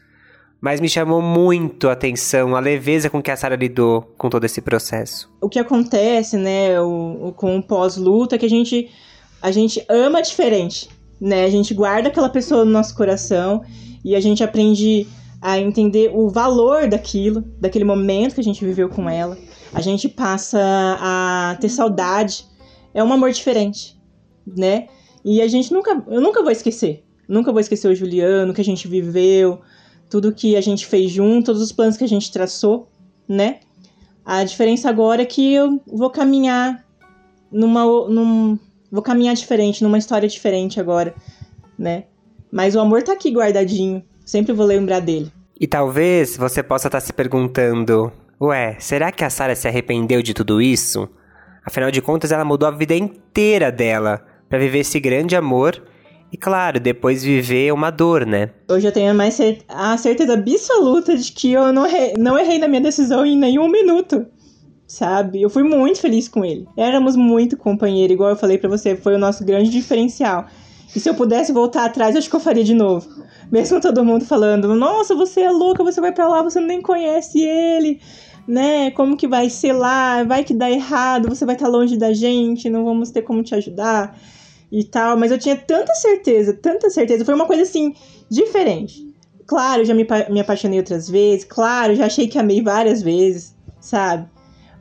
Mas 0.61 0.79
me 0.79 0.87
chamou 0.87 1.21
muito 1.21 1.89
a 1.89 1.93
atenção 1.93 2.55
a 2.55 2.59
leveza 2.59 3.09
com 3.09 3.21
que 3.21 3.31
a 3.31 3.35
Sara 3.35 3.55
lidou 3.55 4.03
com 4.17 4.29
todo 4.29 4.43
esse 4.45 4.61
processo. 4.61 5.29
O 5.41 5.49
que 5.49 5.57
acontece, 5.57 6.37
né, 6.37 6.79
o, 6.79 7.29
o 7.29 7.33
com 7.33 7.57
o 7.57 7.63
pós-luto 7.63 8.35
é 8.35 8.37
que 8.37 8.45
a 8.45 8.49
gente, 8.49 8.89
a 9.41 9.51
gente 9.51 9.83
ama 9.89 10.21
diferente, 10.21 10.87
né? 11.19 11.45
A 11.45 11.49
gente 11.49 11.73
guarda 11.73 12.09
aquela 12.09 12.29
pessoa 12.29 12.63
no 12.63 12.71
nosso 12.71 12.95
coração 12.95 13.63
e 14.05 14.15
a 14.15 14.19
gente 14.19 14.43
aprende 14.43 15.07
a 15.41 15.57
entender 15.57 16.11
o 16.13 16.29
valor 16.29 16.87
daquilo, 16.87 17.41
daquele 17.59 17.83
momento 17.83 18.35
que 18.35 18.41
a 18.41 18.43
gente 18.43 18.63
viveu 18.63 18.87
com 18.87 19.09
ela 19.09 19.35
a 19.73 19.81
gente 19.81 20.09
passa 20.09 20.59
a 20.99 21.57
ter 21.59 21.69
saudade. 21.69 22.45
É 22.93 23.03
um 23.03 23.11
amor 23.11 23.31
diferente, 23.31 23.97
né? 24.45 24.87
E 25.23 25.41
a 25.41 25.47
gente 25.47 25.71
nunca, 25.71 26.03
eu 26.07 26.19
nunca 26.19 26.41
vou 26.41 26.51
esquecer. 26.51 27.03
Nunca 27.27 27.51
vou 27.51 27.61
esquecer 27.61 27.87
o 27.87 27.95
Juliano, 27.95 28.53
que 28.53 28.59
a 28.59 28.65
gente 28.65 28.87
viveu, 28.87 29.61
tudo 30.11 30.33
que 30.33 30.57
a 30.57 30.61
gente 30.61 30.85
fez 30.85 31.09
junto, 31.09 31.45
todos 31.47 31.61
os 31.61 31.71
planos 31.71 31.95
que 31.95 32.03
a 32.03 32.07
gente 32.07 32.29
traçou, 32.29 32.89
né? 33.27 33.61
A 34.25 34.43
diferença 34.43 34.89
agora 34.89 35.21
é 35.21 35.25
que 35.25 35.53
eu 35.53 35.81
vou 35.87 36.09
caminhar 36.09 36.85
numa 37.49 37.83
num, 38.09 38.59
vou 38.91 39.01
caminhar 39.01 39.33
diferente, 39.33 39.81
numa 39.81 39.97
história 39.97 40.27
diferente 40.27 40.81
agora, 40.81 41.15
né? 41.79 42.03
Mas 42.51 42.75
o 42.75 42.81
amor 42.81 43.01
tá 43.03 43.13
aqui 43.13 43.31
guardadinho. 43.31 44.03
Sempre 44.25 44.51
vou 44.51 44.65
lembrar 44.65 44.99
dele. 44.99 45.31
E 45.57 45.65
talvez 45.65 46.35
você 46.35 46.61
possa 46.61 46.89
estar 46.89 46.99
tá 46.99 47.05
se 47.05 47.13
perguntando: 47.13 48.11
Ué, 48.39 48.75
será 48.79 49.13
que 49.13 49.23
a 49.23 49.29
Sarah 49.29 49.55
se 49.55 49.67
arrependeu 49.67 50.21
de 50.21 50.33
tudo 50.33 50.61
isso? 50.61 51.07
Afinal 51.65 51.89
de 51.89 52.01
contas, 52.01 52.33
ela 52.33 52.43
mudou 52.43 52.67
a 52.67 52.71
vida 52.71 52.95
inteira 52.95 53.71
dela 53.71 54.25
para 54.49 54.59
viver 54.59 54.79
esse 54.79 54.99
grande 54.99 55.37
amor 55.37 55.81
e, 56.31 56.37
claro, 56.37 56.79
depois 56.79 57.23
viver 57.23 57.73
uma 57.73 57.91
dor, 57.91 58.25
né? 58.25 58.51
Hoje 58.69 58.87
eu 58.87 58.91
tenho 58.91 59.13
mais 59.13 59.33
cer 59.33 59.59
a 59.67 59.97
certeza 59.97 60.33
absoluta 60.33 61.17
de 61.17 61.29
que 61.29 61.51
eu 61.51 61.73
não, 61.73 61.85
não 62.17 62.39
errei 62.39 62.57
na 62.57 62.69
minha 62.69 62.79
decisão 62.79 63.25
em 63.25 63.37
nenhum 63.37 63.67
minuto, 63.67 64.25
sabe? 64.87 65.41
Eu 65.41 65.49
fui 65.49 65.63
muito 65.63 65.99
feliz 65.99 66.29
com 66.29 66.45
ele. 66.45 66.65
Éramos 66.77 67.17
muito 67.17 67.57
companheiros, 67.57 68.13
igual 68.13 68.29
eu 68.29 68.37
falei 68.37 68.57
para 68.57 68.69
você, 68.69 68.95
foi 68.95 69.15
o 69.15 69.19
nosso 69.19 69.43
grande 69.43 69.69
diferencial. 69.69 70.45
E 70.95 70.99
se 71.01 71.09
eu 71.09 71.15
pudesse 71.15 71.51
voltar 71.51 71.83
atrás, 71.83 72.15
acho 72.15 72.29
que 72.29 72.35
eu 72.35 72.39
faria 72.39 72.63
de 72.63 72.73
novo. 72.73 73.07
Mesmo 73.51 73.81
todo 73.81 74.05
mundo 74.05 74.23
falando, 74.23 74.73
nossa, 74.73 75.13
você 75.13 75.41
é 75.41 75.51
louca, 75.51 75.83
você 75.83 75.99
vai 75.99 76.13
para 76.13 76.29
lá, 76.29 76.41
você 76.41 76.61
nem 76.61 76.81
conhece 76.81 77.41
ele 77.41 77.99
né? 78.47 78.89
Como 78.91 79.15
que 79.15 79.27
vai 79.27 79.49
ser 79.49 79.71
lá? 79.71 80.23
Vai 80.23 80.43
que 80.43 80.53
dá 80.53 80.69
errado, 80.69 81.29
você 81.29 81.45
vai 81.45 81.55
estar 81.55 81.67
tá 81.67 81.71
longe 81.71 81.95
da 81.95 82.11
gente, 82.11 82.69
não 82.69 82.83
vamos 82.83 83.11
ter 83.11 83.21
como 83.21 83.43
te 83.43 83.53
ajudar 83.53 84.17
e 84.71 84.83
tal. 84.83 85.17
Mas 85.17 85.31
eu 85.31 85.37
tinha 85.37 85.55
tanta 85.55 85.93
certeza, 85.95 86.53
tanta 86.53 86.89
certeza. 86.89 87.25
Foi 87.25 87.33
uma 87.33 87.45
coisa 87.45 87.63
assim, 87.63 87.93
diferente. 88.29 89.11
Claro, 89.45 89.83
já 89.83 89.93
me, 89.93 90.07
me 90.29 90.39
apaixonei 90.39 90.79
outras 90.79 91.09
vezes, 91.09 91.43
claro, 91.43 91.93
já 91.93 92.05
achei 92.05 92.27
que 92.27 92.39
amei 92.39 92.61
várias 92.61 93.01
vezes, 93.01 93.53
sabe? 93.81 94.25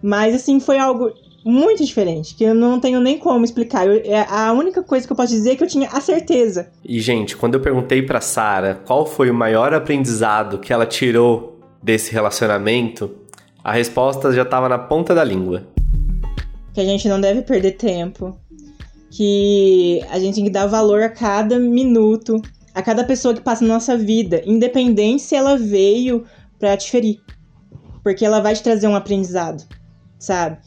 Mas 0.01 0.33
assim, 0.33 0.61
foi 0.61 0.79
algo 0.79 1.13
muito 1.45 1.85
diferente, 1.85 2.35
que 2.35 2.45
eu 2.45 2.55
não 2.55 2.79
tenho 2.79 3.01
nem 3.01 3.19
como 3.19 3.45
explicar. 3.45 3.87
Eu, 3.87 4.01
é 4.05 4.27
a 4.29 4.53
única 4.53 4.83
coisa 4.83 5.07
que 5.07 5.13
eu 5.13 5.17
posso 5.17 5.33
dizer 5.33 5.53
é 5.53 5.57
que 5.57 5.65
eu 5.65 5.69
tinha 5.69 5.89
a 5.89 6.01
certeza. 6.01 6.71
E 6.85 7.01
gente, 7.01 7.37
quando 7.37 7.55
eu 7.55 7.61
perguntei 7.61 8.03
para 8.03 8.21
Sara 8.21 8.81
qual 8.87 9.07
foi 9.07 9.31
o 9.31 9.35
maior 9.35 9.75
aprendizado 9.75 10.59
que 10.59 10.73
ela 10.73 10.87
tirou 10.87 11.59
desse 11.83 12.13
relacionamento, 12.13 13.11
a 13.65 13.73
resposta 13.73 14.33
já 14.33 14.43
estava 14.43 14.69
na 14.69 14.79
ponta 14.79 15.15
da 15.15 15.25
língua. 15.25 15.67
Que 16.73 16.81
a 16.81 16.85
gente 16.85 17.09
não 17.09 17.21
deve 17.21 17.43
perder 17.43 17.73
tempo. 17.73 18.39
Que 19.11 20.01
a 20.09 20.19
gente 20.19 20.37
tem 20.37 20.45
que 20.45 20.51
dar 20.51 20.67
valor 20.67 21.03
a 21.03 21.09
cada 21.09 21.59
minuto, 21.59 22.41
a 22.75 22.83
cada 22.83 23.05
pessoa 23.05 23.35
que 23.35 23.41
passa 23.41 23.65
na 23.65 23.75
nossa 23.75 23.97
vida, 23.97 24.43
independente 24.47 25.23
se 25.23 25.35
ela 25.35 25.57
veio 25.57 26.25
para 26.59 26.77
te 26.77 26.91
ferir. 26.91 27.21
Porque 28.03 28.25
ela 28.25 28.41
vai 28.41 28.55
te 28.55 28.63
trazer 28.63 28.87
um 28.87 28.95
aprendizado, 28.95 29.67
sabe? 30.19 30.59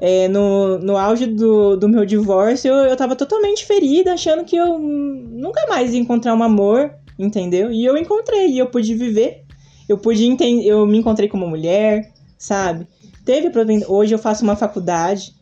É, 0.00 0.28
no, 0.28 0.78
no 0.78 0.96
auge 0.96 1.26
do, 1.26 1.76
do 1.76 1.88
meu 1.88 2.06
divórcio, 2.06 2.68
eu, 2.68 2.90
eu 2.90 2.96
tava 2.96 3.16
totalmente 3.16 3.66
ferida, 3.66 4.12
achando 4.12 4.44
que 4.44 4.54
eu 4.54 4.78
nunca 4.78 5.66
mais 5.68 5.92
ia 5.92 5.98
encontrar 5.98 6.34
um 6.34 6.42
amor, 6.42 6.94
entendeu? 7.18 7.72
E 7.72 7.84
eu 7.84 7.96
encontrei, 7.96 8.48
e 8.48 8.58
eu 8.58 8.66
pude 8.66 8.94
viver. 8.94 9.44
Eu 9.88 9.98
pude 9.98 10.24
entender, 10.24 10.66
eu 10.66 10.86
me 10.86 10.98
encontrei 10.98 11.28
como 11.28 11.48
mulher, 11.48 12.12
sabe? 12.38 12.86
Teve 13.24 13.50
hoje 13.88 14.14
eu 14.14 14.18
faço 14.18 14.44
uma 14.44 14.54
faculdade. 14.54 15.34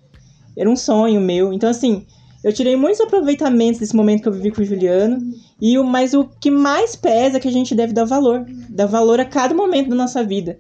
Era 0.57 0.71
um 0.71 0.77
sonho 0.77 1.21
meu. 1.21 1.53
Então 1.53 1.69
assim, 1.69 2.07
eu 2.47 2.53
tirei 2.53 2.77
muitos 2.77 3.01
aproveitamentos 3.01 3.81
desse 3.81 3.97
momento 3.97 4.23
que 4.23 4.29
eu 4.29 4.33
vivi 4.33 4.53
com 4.53 4.63
o 4.63 4.65
Juliano. 4.65 5.19
E 5.61 5.77
o, 5.77 5.83
mas 5.83 6.15
o 6.15 6.25
que 6.41 6.49
mais 6.49 6.95
pesa 6.95 7.39
é 7.39 7.41
que 7.41 7.49
a 7.49 7.53
gente 7.53 7.75
deve 7.75 7.93
dar 7.93 8.05
valor. 8.05 8.47
Dar 8.69 8.87
valor 8.87 9.19
a 9.19 9.25
cada 9.25 9.53
momento 9.53 9.91
da 9.91 9.97
nossa 9.97 10.23
vida. 10.23 10.57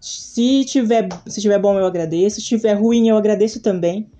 Se 0.00 0.64
tiver, 0.64 1.08
se 1.28 1.40
tiver 1.40 1.60
bom, 1.60 1.78
eu 1.78 1.86
agradeço. 1.86 2.40
Se 2.40 2.46
tiver 2.48 2.72
ruim, 2.72 3.08
eu 3.08 3.16
agradeço 3.16 3.60
também. 3.60 4.10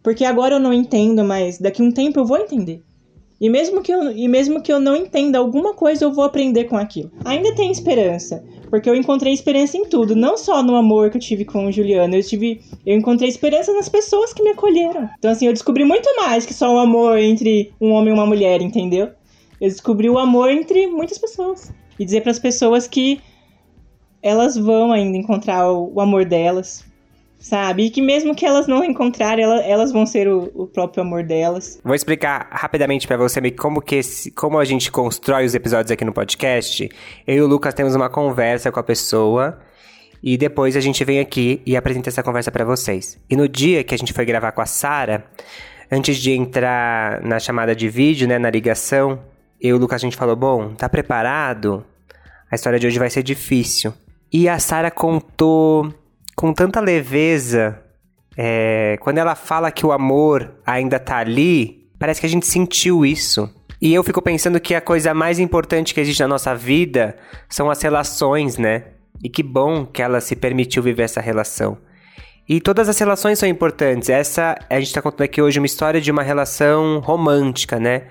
Porque 0.00 0.24
agora 0.24 0.54
eu 0.54 0.60
não 0.60 0.72
entendo, 0.72 1.24
mas 1.24 1.58
daqui 1.58 1.82
a 1.82 1.84
um 1.84 1.90
tempo 1.90 2.20
eu 2.20 2.24
vou 2.24 2.38
entender. 2.38 2.80
E 3.40 3.48
mesmo, 3.48 3.80
que 3.82 3.90
eu, 3.90 4.12
e 4.12 4.28
mesmo 4.28 4.60
que 4.62 4.70
eu 4.70 4.78
não 4.78 4.94
entenda 4.94 5.38
alguma 5.38 5.72
coisa, 5.72 6.04
eu 6.04 6.12
vou 6.12 6.24
aprender 6.24 6.64
com 6.64 6.76
aquilo. 6.76 7.10
Ainda 7.24 7.54
tem 7.54 7.72
esperança, 7.72 8.44
porque 8.68 8.88
eu 8.88 8.94
encontrei 8.94 9.32
esperança 9.32 9.78
em 9.78 9.86
tudo, 9.86 10.14
não 10.14 10.36
só 10.36 10.62
no 10.62 10.76
amor 10.76 11.10
que 11.10 11.16
eu 11.16 11.20
tive 11.20 11.46
com 11.46 11.66
o 11.66 11.72
Juliano, 11.72 12.14
eu 12.14 12.22
tive, 12.22 12.60
eu 12.84 12.96
encontrei 12.96 13.28
esperança 13.28 13.72
nas 13.72 13.88
pessoas 13.88 14.34
que 14.34 14.42
me 14.42 14.50
acolheram. 14.50 15.08
Então 15.18 15.30
assim, 15.30 15.46
eu 15.46 15.52
descobri 15.54 15.84
muito 15.84 16.08
mais 16.16 16.44
que 16.44 16.52
só 16.52 16.74
o 16.74 16.78
amor 16.78 17.16
entre 17.18 17.72
um 17.80 17.92
homem 17.92 18.10
e 18.10 18.12
uma 18.12 18.26
mulher, 18.26 18.60
entendeu? 18.60 19.08
Eu 19.60 19.68
descobri 19.68 20.10
o 20.10 20.18
amor 20.18 20.50
entre 20.50 20.86
muitas 20.86 21.16
pessoas. 21.16 21.72
E 21.98 22.04
dizer 22.04 22.22
para 22.22 22.32
as 22.32 22.38
pessoas 22.38 22.86
que 22.86 23.20
elas 24.22 24.56
vão 24.56 24.92
ainda 24.92 25.16
encontrar 25.16 25.70
o, 25.70 25.92
o, 25.94 26.00
amor 26.00 26.24
delas, 26.24 26.84
sabe? 27.40 27.86
E 27.86 27.90
que 27.90 28.02
mesmo 28.02 28.34
que 28.34 28.44
elas 28.44 28.68
não 28.68 28.84
encontrarem, 28.84 29.44
elas, 29.44 29.64
elas 29.66 29.92
vão 29.92 30.04
ser 30.04 30.28
o, 30.28 30.50
o, 30.54 30.66
próprio 30.66 31.02
amor 31.02 31.24
delas. 31.24 31.80
Vou 31.82 31.94
explicar 31.94 32.46
rapidamente 32.50 33.08
para 33.08 33.16
você 33.16 33.50
como 33.50 33.80
que 33.80 33.96
esse, 33.96 34.30
como 34.30 34.58
a 34.58 34.64
gente 34.64 34.92
constrói 34.92 35.46
os 35.46 35.54
episódios 35.54 35.90
aqui 35.90 36.04
no 36.04 36.12
podcast. 36.12 36.88
Eu 37.26 37.36
e 37.36 37.40
o 37.40 37.46
Lucas 37.46 37.72
temos 37.72 37.96
uma 37.96 38.10
conversa 38.10 38.70
com 38.70 38.78
a 38.78 38.82
pessoa 38.82 39.58
e 40.22 40.36
depois 40.36 40.76
a 40.76 40.80
gente 40.80 41.02
vem 41.02 41.18
aqui 41.18 41.62
e 41.64 41.76
apresenta 41.76 42.10
essa 42.10 42.22
conversa 42.22 42.52
para 42.52 42.64
vocês. 42.64 43.18
E 43.28 43.34
no 43.34 43.48
dia 43.48 43.82
que 43.82 43.94
a 43.94 43.98
gente 43.98 44.12
foi 44.12 44.26
gravar 44.26 44.52
com 44.52 44.60
a 44.60 44.66
Sara, 44.66 45.24
antes 45.90 46.18
de 46.18 46.32
entrar 46.32 47.22
na 47.22 47.38
chamada 47.38 47.74
de 47.74 47.88
vídeo, 47.88 48.28
né, 48.28 48.38
na 48.38 48.50
ligação, 48.50 49.18
eu 49.58 49.70
e 49.70 49.72
o 49.72 49.80
Lucas 49.80 50.02
a 50.02 50.04
gente 50.04 50.16
falou: 50.16 50.36
"Bom, 50.36 50.74
tá 50.74 50.90
preparado? 50.90 51.84
A 52.50 52.54
história 52.54 52.78
de 52.78 52.86
hoje 52.86 52.98
vai 52.98 53.08
ser 53.08 53.22
difícil." 53.22 53.94
E 54.32 54.48
a 54.48 54.58
Sara 54.60 54.90
contou 54.90 55.92
com 56.40 56.54
tanta 56.54 56.80
leveza. 56.80 57.78
É, 58.34 58.96
quando 59.02 59.18
ela 59.18 59.34
fala 59.34 59.70
que 59.70 59.84
o 59.84 59.92
amor 59.92 60.54
ainda 60.64 60.98
tá 60.98 61.18
ali, 61.18 61.86
parece 61.98 62.18
que 62.18 62.26
a 62.26 62.30
gente 62.30 62.46
sentiu 62.46 63.04
isso. 63.04 63.54
E 63.78 63.92
eu 63.92 64.02
fico 64.02 64.22
pensando 64.22 64.58
que 64.58 64.74
a 64.74 64.80
coisa 64.80 65.12
mais 65.12 65.38
importante 65.38 65.92
que 65.92 66.00
existe 66.00 66.20
na 66.20 66.28
nossa 66.28 66.54
vida 66.54 67.14
são 67.46 67.70
as 67.70 67.82
relações, 67.82 68.56
né? 68.56 68.84
E 69.22 69.28
que 69.28 69.42
bom 69.42 69.84
que 69.84 70.00
ela 70.00 70.18
se 70.18 70.34
permitiu 70.34 70.82
viver 70.82 71.02
essa 71.02 71.20
relação. 71.20 71.76
E 72.48 72.58
todas 72.58 72.88
as 72.88 72.98
relações 72.98 73.38
são 73.38 73.46
importantes. 73.46 74.08
Essa, 74.08 74.58
a 74.70 74.80
gente 74.80 74.94
tá 74.94 75.02
contando 75.02 75.26
aqui 75.26 75.42
hoje 75.42 75.60
uma 75.60 75.66
história 75.66 76.00
de 76.00 76.10
uma 76.10 76.22
relação 76.22 77.00
romântica, 77.00 77.78
né? 77.78 78.04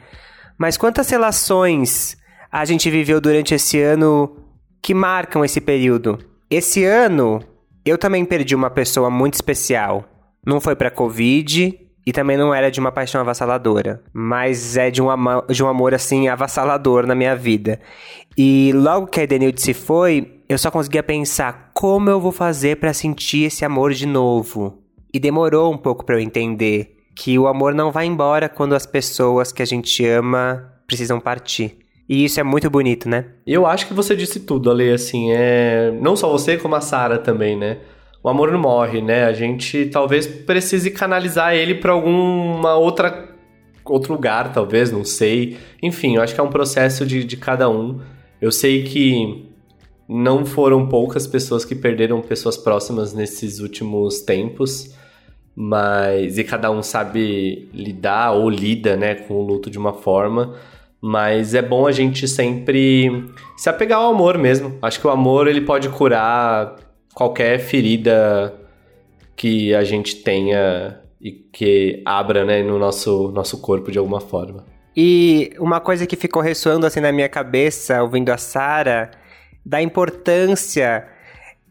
Mas 0.55 0.77
quantas 0.77 1.09
relações 1.09 2.15
a 2.51 2.63
gente 2.63 2.91
viveu 2.91 3.19
durante 3.19 3.55
esse 3.55 3.81
ano 3.81 4.37
que 4.83 4.93
marcam 4.93 5.43
esse 5.43 5.59
período. 5.59 6.19
Esse 6.47 6.85
ano, 6.85 7.43
eu 7.89 7.97
também 7.97 8.23
perdi 8.23 8.55
uma 8.55 8.69
pessoa 8.69 9.09
muito 9.09 9.33
especial. 9.33 10.05
Não 10.45 10.61
foi 10.61 10.75
pra 10.75 10.89
Covid 10.89 11.79
e 12.05 12.11
também 12.11 12.37
não 12.37 12.53
era 12.53 12.71
de 12.71 12.79
uma 12.79 12.91
paixão 12.91 13.21
avassaladora, 13.21 14.01
mas 14.13 14.77
é 14.77 14.89
de 14.89 15.01
um, 15.01 15.07
de 15.49 15.63
um 15.63 15.67
amor 15.67 15.93
assim 15.93 16.27
avassalador 16.27 17.05
na 17.05 17.13
minha 17.13 17.35
vida. 17.35 17.79
E 18.37 18.71
logo 18.73 19.07
que 19.07 19.19
a 19.19 19.23
Edenilde 19.23 19.61
se 19.61 19.73
foi, 19.73 20.41
eu 20.47 20.57
só 20.57 20.71
conseguia 20.71 21.03
pensar 21.03 21.71
como 21.73 22.09
eu 22.09 22.19
vou 22.19 22.31
fazer 22.31 22.77
para 22.77 22.93
sentir 22.93 23.43
esse 23.43 23.65
amor 23.65 23.93
de 23.93 24.05
novo. 24.05 24.81
E 25.13 25.19
demorou 25.19 25.73
um 25.73 25.77
pouco 25.77 26.05
para 26.05 26.15
eu 26.15 26.19
entender 26.19 26.95
que 27.15 27.37
o 27.37 27.47
amor 27.47 27.73
não 27.73 27.91
vai 27.91 28.05
embora 28.05 28.47
quando 28.47 28.73
as 28.73 28.85
pessoas 28.85 29.51
que 29.51 29.61
a 29.61 29.65
gente 29.65 30.05
ama 30.05 30.73
precisam 30.87 31.19
partir. 31.19 31.78
E 32.09 32.25
isso 32.25 32.39
é 32.39 32.43
muito 32.43 32.67
bonito, 32.71 33.07
né? 33.07 33.25
Eu 33.45 33.67
acho 33.67 33.87
que 33.87 33.93
você 33.93 34.15
disse 34.15 34.39
tudo, 34.39 34.71
Ale, 34.71 34.91
assim, 34.91 35.31
é... 35.31 35.91
Não 36.01 36.15
só 36.15 36.27
você, 36.27 36.57
como 36.57 36.75
a 36.75 36.81
Sara 36.81 37.19
também, 37.19 37.55
né? 37.55 37.77
O 38.23 38.27
amor 38.27 38.51
não 38.51 38.59
morre, 38.59 38.99
né? 38.99 39.25
A 39.25 39.31
gente 39.31 39.85
talvez 39.85 40.25
precise 40.25 40.89
canalizar 40.89 41.53
ele 41.53 41.75
para 41.75 41.91
alguma 41.91 42.75
outra... 42.75 43.29
Outro 43.85 44.13
lugar, 44.13 44.51
talvez, 44.51 44.91
não 44.91 45.03
sei. 45.03 45.57
Enfim, 45.81 46.15
eu 46.15 46.21
acho 46.23 46.33
que 46.33 46.39
é 46.39 46.43
um 46.43 46.49
processo 46.49 47.05
de, 47.05 47.23
de 47.23 47.37
cada 47.37 47.69
um. 47.69 47.99
Eu 48.41 48.51
sei 48.51 48.83
que 48.83 49.47
não 50.07 50.45
foram 50.45 50.87
poucas 50.87 51.27
pessoas 51.27 51.63
que 51.63 51.75
perderam 51.75 52.21
pessoas 52.21 52.57
próximas 52.57 53.13
nesses 53.13 53.59
últimos 53.59 54.21
tempos, 54.21 54.95
mas 55.55 56.39
e 56.39 56.43
cada 56.43 56.71
um 56.71 56.81
sabe 56.81 57.69
lidar 57.71 58.31
ou 58.31 58.49
lida, 58.49 58.97
né, 58.97 59.13
com 59.13 59.35
o 59.35 59.45
luto 59.45 59.69
de 59.69 59.77
uma 59.77 59.93
forma. 59.93 60.55
Mas 61.01 61.53
é 61.53 61.61
bom 61.61 61.87
a 61.87 61.91
gente 61.91 62.27
sempre 62.27 63.29
se 63.55 63.69
apegar 63.69 63.99
ao 63.99 64.11
amor 64.11 64.37
mesmo. 64.37 64.77
Acho 64.81 64.99
que 64.99 65.07
o 65.07 65.09
amor 65.09 65.47
ele 65.47 65.61
pode 65.61 65.87
curar 65.89 66.75
qualquer 67.13 67.59
ferida 67.59 68.53
que 69.35 69.73
a 69.73 69.83
gente 69.83 70.17
tenha 70.17 70.99
e 71.21 71.31
que 71.31 72.01
abra 72.05 72.45
né, 72.45 72.61
no 72.61 72.77
nosso, 72.77 73.31
nosso 73.31 73.61
corpo 73.61 73.91
de 73.91 73.97
alguma 73.97 74.19
forma. 74.19 74.65
E 74.95 75.53
uma 75.59 75.79
coisa 75.79 76.05
que 76.05 76.15
ficou 76.15 76.41
ressoando 76.41 76.85
assim 76.85 76.99
na 76.99 77.11
minha 77.11 77.29
cabeça, 77.29 78.01
ouvindo 78.01 78.29
a 78.29 78.37
Sara, 78.37 79.11
da 79.65 79.81
importância. 79.81 81.07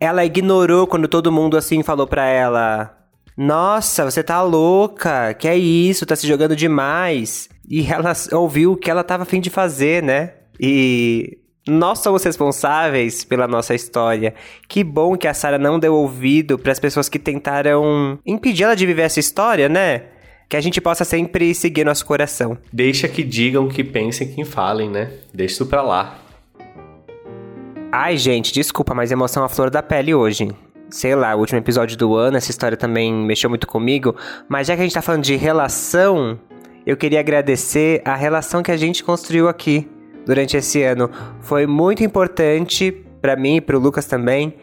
Ela 0.00 0.24
ignorou 0.24 0.86
quando 0.86 1.08
todo 1.08 1.32
mundo 1.32 1.56
assim 1.56 1.82
falou 1.82 2.06
para 2.06 2.26
ela: 2.26 2.97
Nossa, 3.38 4.04
você 4.04 4.20
tá 4.20 4.42
louca, 4.42 5.32
que 5.32 5.46
é 5.46 5.56
isso, 5.56 6.04
tá 6.04 6.16
se 6.16 6.26
jogando 6.26 6.56
demais. 6.56 7.48
E 7.70 7.86
ela 7.86 8.12
ouviu 8.32 8.72
o 8.72 8.76
que 8.76 8.90
ela 8.90 9.02
estava 9.02 9.22
afim 9.22 9.40
de 9.40 9.48
fazer, 9.48 10.02
né? 10.02 10.32
E 10.58 11.38
nós 11.64 12.00
somos 12.00 12.24
responsáveis 12.24 13.24
pela 13.24 13.46
nossa 13.46 13.76
história. 13.76 14.34
Que 14.68 14.82
bom 14.82 15.16
que 15.16 15.28
a 15.28 15.34
Sarah 15.34 15.56
não 15.56 15.78
deu 15.78 15.94
ouvido 15.94 16.58
para 16.58 16.72
as 16.72 16.80
pessoas 16.80 17.08
que 17.08 17.16
tentaram 17.18 18.18
impedir 18.26 18.64
ela 18.64 18.74
de 18.74 18.84
viver 18.84 19.02
essa 19.02 19.20
história, 19.20 19.68
né? 19.68 20.06
Que 20.48 20.56
a 20.56 20.60
gente 20.60 20.80
possa 20.80 21.04
sempre 21.04 21.54
seguir 21.54 21.84
nosso 21.84 22.04
coração. 22.04 22.58
Deixa 22.72 23.06
que 23.06 23.22
digam, 23.22 23.68
que 23.68 23.84
pensem, 23.84 24.34
que 24.34 24.44
falem, 24.44 24.90
né? 24.90 25.12
Deixa 25.32 25.54
isso 25.54 25.66
pra 25.66 25.82
lá. 25.82 26.18
Ai, 27.92 28.16
gente, 28.16 28.52
desculpa, 28.52 28.94
mas 28.94 29.12
emoção 29.12 29.44
à 29.44 29.48
flor 29.48 29.70
da 29.70 29.82
pele 29.82 30.12
hoje. 30.12 30.48
Sei 30.90 31.14
lá, 31.14 31.34
o 31.34 31.40
último 31.40 31.58
episódio 31.58 31.96
do 31.98 32.14
ano, 32.14 32.38
essa 32.38 32.50
história 32.50 32.76
também 32.76 33.12
mexeu 33.12 33.50
muito 33.50 33.66
comigo. 33.66 34.16
Mas 34.48 34.66
já 34.66 34.74
que 34.74 34.80
a 34.80 34.84
gente 34.84 34.94
tá 34.94 35.02
falando 35.02 35.22
de 35.22 35.36
relação, 35.36 36.38
eu 36.86 36.96
queria 36.96 37.20
agradecer 37.20 38.00
a 38.04 38.16
relação 38.16 38.62
que 38.62 38.70
a 38.70 38.76
gente 38.76 39.04
construiu 39.04 39.48
aqui 39.48 39.86
durante 40.24 40.56
esse 40.56 40.82
ano. 40.82 41.10
Foi 41.40 41.66
muito 41.66 42.02
importante 42.02 42.90
para 43.20 43.36
mim 43.36 43.56
e 43.56 43.60
para 43.60 43.76
o 43.76 43.80
Lucas 43.80 44.06
também 44.06 44.54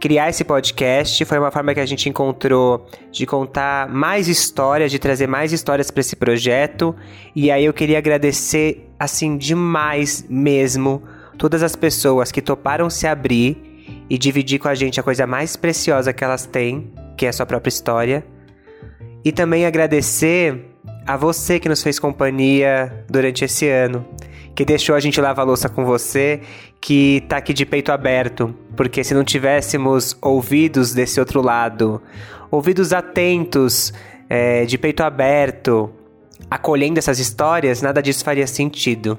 criar 0.00 0.30
esse 0.30 0.42
podcast. 0.42 1.24
Foi 1.24 1.38
uma 1.38 1.52
forma 1.52 1.72
que 1.72 1.78
a 1.78 1.86
gente 1.86 2.08
encontrou 2.08 2.86
de 3.12 3.24
contar 3.24 3.88
mais 3.88 4.26
histórias, 4.26 4.90
de 4.90 4.98
trazer 4.98 5.28
mais 5.28 5.52
histórias 5.52 5.90
para 5.90 6.00
esse 6.00 6.16
projeto. 6.16 6.96
E 7.36 7.50
aí 7.50 7.64
eu 7.64 7.72
queria 7.72 7.98
agradecer 7.98 8.90
assim 8.98 9.36
demais 9.36 10.24
mesmo 10.28 11.02
todas 11.38 11.62
as 11.62 11.76
pessoas 11.76 12.32
que 12.32 12.42
toparam 12.42 12.90
se 12.90 13.06
abrir 13.06 13.69
e 14.10 14.18
dividir 14.18 14.58
com 14.58 14.66
a 14.66 14.74
gente 14.74 14.98
a 14.98 15.02
coisa 15.02 15.24
mais 15.24 15.56
preciosa 15.56 16.12
que 16.12 16.24
elas 16.24 16.44
têm, 16.44 16.92
que 17.16 17.24
é 17.24 17.28
a 17.28 17.32
sua 17.32 17.46
própria 17.46 17.68
história. 17.68 18.26
E 19.24 19.30
também 19.30 19.64
agradecer 19.64 20.66
a 21.06 21.16
você 21.16 21.60
que 21.60 21.68
nos 21.68 21.82
fez 21.82 21.98
companhia 21.98 23.04
durante 23.08 23.44
esse 23.44 23.68
ano, 23.68 24.04
que 24.54 24.64
deixou 24.64 24.96
a 24.96 25.00
gente 25.00 25.20
lavar 25.20 25.44
a 25.44 25.46
louça 25.46 25.68
com 25.68 25.84
você, 25.84 26.40
que 26.80 27.22
tá 27.28 27.36
aqui 27.36 27.52
de 27.52 27.64
peito 27.64 27.92
aberto, 27.92 28.54
porque 28.76 29.04
se 29.04 29.14
não 29.14 29.22
tivéssemos 29.22 30.16
ouvidos 30.20 30.92
desse 30.92 31.20
outro 31.20 31.40
lado, 31.40 32.02
ouvidos 32.50 32.92
atentos, 32.92 33.92
é, 34.28 34.64
de 34.64 34.76
peito 34.76 35.02
aberto, 35.02 35.90
acolhendo 36.50 36.98
essas 36.98 37.18
histórias, 37.18 37.80
nada 37.80 38.02
disso 38.02 38.24
faria 38.24 38.46
sentido. 38.46 39.18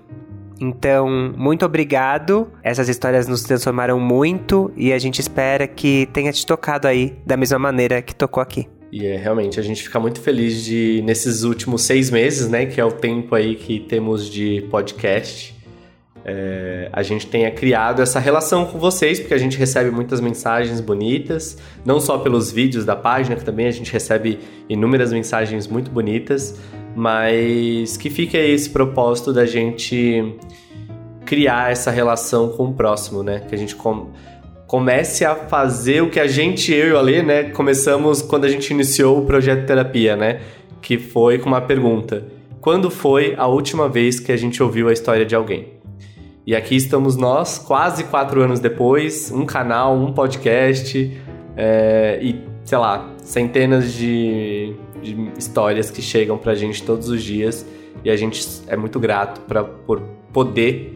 Então, 0.62 1.34
muito 1.36 1.66
obrigado. 1.66 2.48
Essas 2.64 2.88
histórias 2.88 3.28
nos 3.28 3.42
transformaram 3.42 4.00
muito 4.00 4.72
e 4.78 4.94
a 4.94 5.00
gente 5.00 5.20
espera 5.20 5.68
que 5.68 6.08
tenha 6.14 6.32
te 6.32 6.46
tocado 6.46 6.88
aí 6.88 7.16
da 7.26 7.36
mesma 7.36 7.58
maneira 7.58 8.00
que 8.02 8.14
tocou 8.14 8.44
aqui. 8.44 8.68
E 8.92 9.06
é 9.06 9.18
realmente 9.18 9.60
a 9.60 9.64
gente 9.64 9.82
fica 9.82 10.00
muito 10.00 10.22
feliz 10.22 10.64
de, 10.64 11.02
nesses 11.04 11.44
últimos 11.44 11.82
seis 11.82 12.12
meses, 12.12 12.48
né, 12.48 12.66
que 12.68 12.80
é 12.80 12.86
o 12.86 12.92
tempo 12.92 13.34
aí 13.34 13.56
que 13.56 13.80
temos 13.80 14.30
de 14.30 14.68
podcast, 14.70 15.56
é, 16.24 16.90
a 16.94 17.02
gente 17.02 17.26
tenha 17.28 17.50
criado 17.50 18.02
essa 18.02 18.20
relação 18.20 18.66
com 18.66 18.78
vocês, 18.78 19.20
porque 19.20 19.34
a 19.34 19.38
gente 19.38 19.58
recebe 19.58 19.90
muitas 19.90 20.22
mensagens 20.22 20.80
bonitas, 20.80 21.58
não 21.84 22.00
só 22.00 22.18
pelos 22.18 22.52
vídeos 22.52 22.86
da 22.86 22.96
página, 22.96 23.36
que 23.36 23.44
também 23.44 23.68
a 23.68 23.72
gente 23.72 23.92
recebe 23.92 24.40
inúmeras 24.70 25.12
mensagens 25.12 25.68
muito 25.68 25.90
bonitas, 25.90 26.60
mas 26.96 27.98
que 27.98 28.10
fica 28.10 28.38
esse 28.38 28.70
propósito 28.70 29.32
da 29.32 29.46
gente 29.46 30.36
criar 31.26 31.72
essa 31.72 31.92
relação 31.92 32.50
com 32.50 32.66
o 32.66 32.74
próximo, 32.74 33.24
né? 33.24 33.42
Que 33.48 33.56
a 33.56 33.58
gente 33.58 33.76
com, 33.76 34.10
comece 34.68 35.24
a 35.24 35.36
fazer 35.36 36.02
o 36.02 36.10
que 36.10 36.20
a 36.20 36.28
gente, 36.28 36.74
eu 36.74 36.90
e 36.90 36.92
o 36.92 36.98
Ale, 36.98 37.22
né, 37.24 37.44
começamos 37.52 38.22
quando 38.22 38.46
a 38.46 38.50
gente 38.50 38.72
iniciou 38.72 39.20
o 39.20 39.26
projeto 39.26 39.66
terapia, 39.66 40.16
né? 40.16 40.42
Que 40.82 40.98
foi 40.98 41.38
com 41.40 41.48
uma 41.48 41.62
pergunta: 41.62 42.26
quando 42.60 42.90
foi 42.90 43.34
a 43.38 43.48
última 43.48 43.88
vez 43.88 44.20
que 44.20 44.32
a 44.32 44.38
gente 44.38 44.62
ouviu 44.62 44.90
a 44.90 44.94
história 44.94 45.26
de 45.26 45.36
alguém? 45.36 45.80
E 46.46 46.56
aqui 46.56 46.76
estamos 46.76 47.16
nós, 47.16 47.60
quase 47.60 48.06
quatro 48.06 48.42
anos 48.42 48.60
depois, 48.60 49.32
um 49.32 49.46
canal, 49.46 49.96
um 49.96 50.12
podcast 50.12 51.22
é, 51.56 52.20
e, 52.22 52.51
sei 52.64 52.78
lá, 52.78 53.10
centenas 53.18 53.94
de, 53.94 54.74
de 55.02 55.32
histórias 55.38 55.90
que 55.90 56.02
chegam 56.02 56.38
pra 56.38 56.56
gente 56.56 56.84
todos 56.84 57.10
os 57.10 57.24
dias 57.24 57.66
e 58.04 58.10
a 58.10 58.16
gente 58.16 58.46
é 58.68 58.76
muito 58.76 59.00
grato 59.00 59.42
pra, 59.42 59.64
por 59.64 60.02
poder 60.32 60.94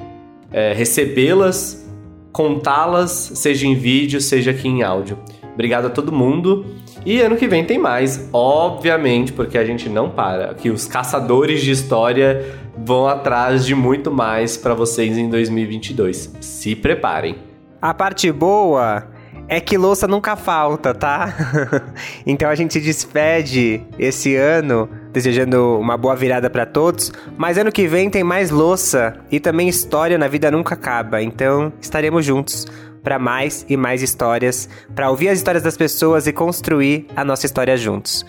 é, 0.52 0.74
recebê-las, 0.74 1.86
contá-las, 2.32 3.12
seja 3.12 3.68
em 3.68 3.76
vídeo, 3.76 4.22
seja 4.22 4.52
aqui 4.52 4.68
em 4.68 4.84
áudio. 4.84 5.18
Obrigado 5.54 5.86
a 5.86 5.90
todo 5.90 6.12
mundo. 6.12 6.66
E 7.06 7.22
ano 7.22 7.38
que 7.38 7.48
vem 7.48 7.64
tem 7.64 7.78
mais, 7.78 8.30
obviamente, 8.34 9.32
porque 9.32 9.58
a 9.58 9.64
gente 9.64 9.88
não 9.88 10.10
para. 10.10 10.54
Que 10.54 10.70
os 10.70 10.88
caçadores 10.88 11.62
de 11.62 11.72
história 11.72 12.44
vão 12.78 13.08
atrás 13.08 13.66
de 13.66 13.74
muito 13.74 14.12
mais 14.12 14.58
para 14.58 14.74
vocês 14.74 15.18
em 15.18 15.30
2022. 15.30 16.36
Se 16.42 16.76
preparem. 16.76 17.36
A 17.82 17.94
parte 17.94 18.32
boa 18.32 19.15
é 19.48 19.60
que 19.60 19.78
louça 19.78 20.08
nunca 20.08 20.36
falta, 20.36 20.94
tá? 20.94 21.34
então 22.26 22.50
a 22.50 22.56
gente 22.56 22.80
despede 22.80 23.82
esse 23.98 24.36
ano 24.36 24.90
desejando 25.12 25.80
uma 25.80 25.98
boa 25.98 26.16
virada 26.16 26.50
para 26.50 26.66
todos, 26.66 27.12
mas 27.38 27.58
ano 27.58 27.72
que 27.72 27.88
vem 27.88 28.10
tem 28.10 28.24
mais 28.24 28.50
louça 28.50 29.16
e 29.32 29.40
também 29.40 29.70
história 29.70 30.18
na 30.18 30.28
vida 30.28 30.52
nunca 30.52 30.76
acaba. 30.76 31.22
Então 31.22 31.72
estaremos 31.80 32.26
juntos 32.26 32.66
para 33.02 33.20
mais 33.20 33.66
e 33.70 33.78
mais 33.78 34.02
histórias, 34.02 34.68
para 34.96 35.10
ouvir 35.10 35.30
as 35.30 35.38
histórias 35.38 35.64
das 35.64 35.78
pessoas 35.78 36.26
e 36.26 36.34
construir 36.34 37.06
a 37.16 37.24
nossa 37.24 37.46
história 37.46 37.78
juntos. 37.78 38.26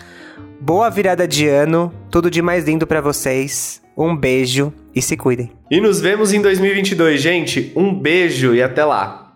Boa 0.61 0.89
virada 0.89 1.27
de 1.27 1.47
ano, 1.47 1.91
tudo 2.11 2.29
de 2.29 2.41
mais 2.41 2.65
lindo 2.65 2.85
para 2.85 3.01
vocês. 3.01 3.81
Um 3.97 4.15
beijo 4.15 4.71
e 4.93 5.01
se 5.01 5.17
cuidem. 5.17 5.51
E 5.71 5.81
nos 5.81 5.99
vemos 5.99 6.31
em 6.31 6.41
2022, 6.41 7.19
gente. 7.19 7.73
Um 7.75 7.93
beijo 7.93 8.53
e 8.53 8.61
até 8.61 8.85
lá. 8.85 9.26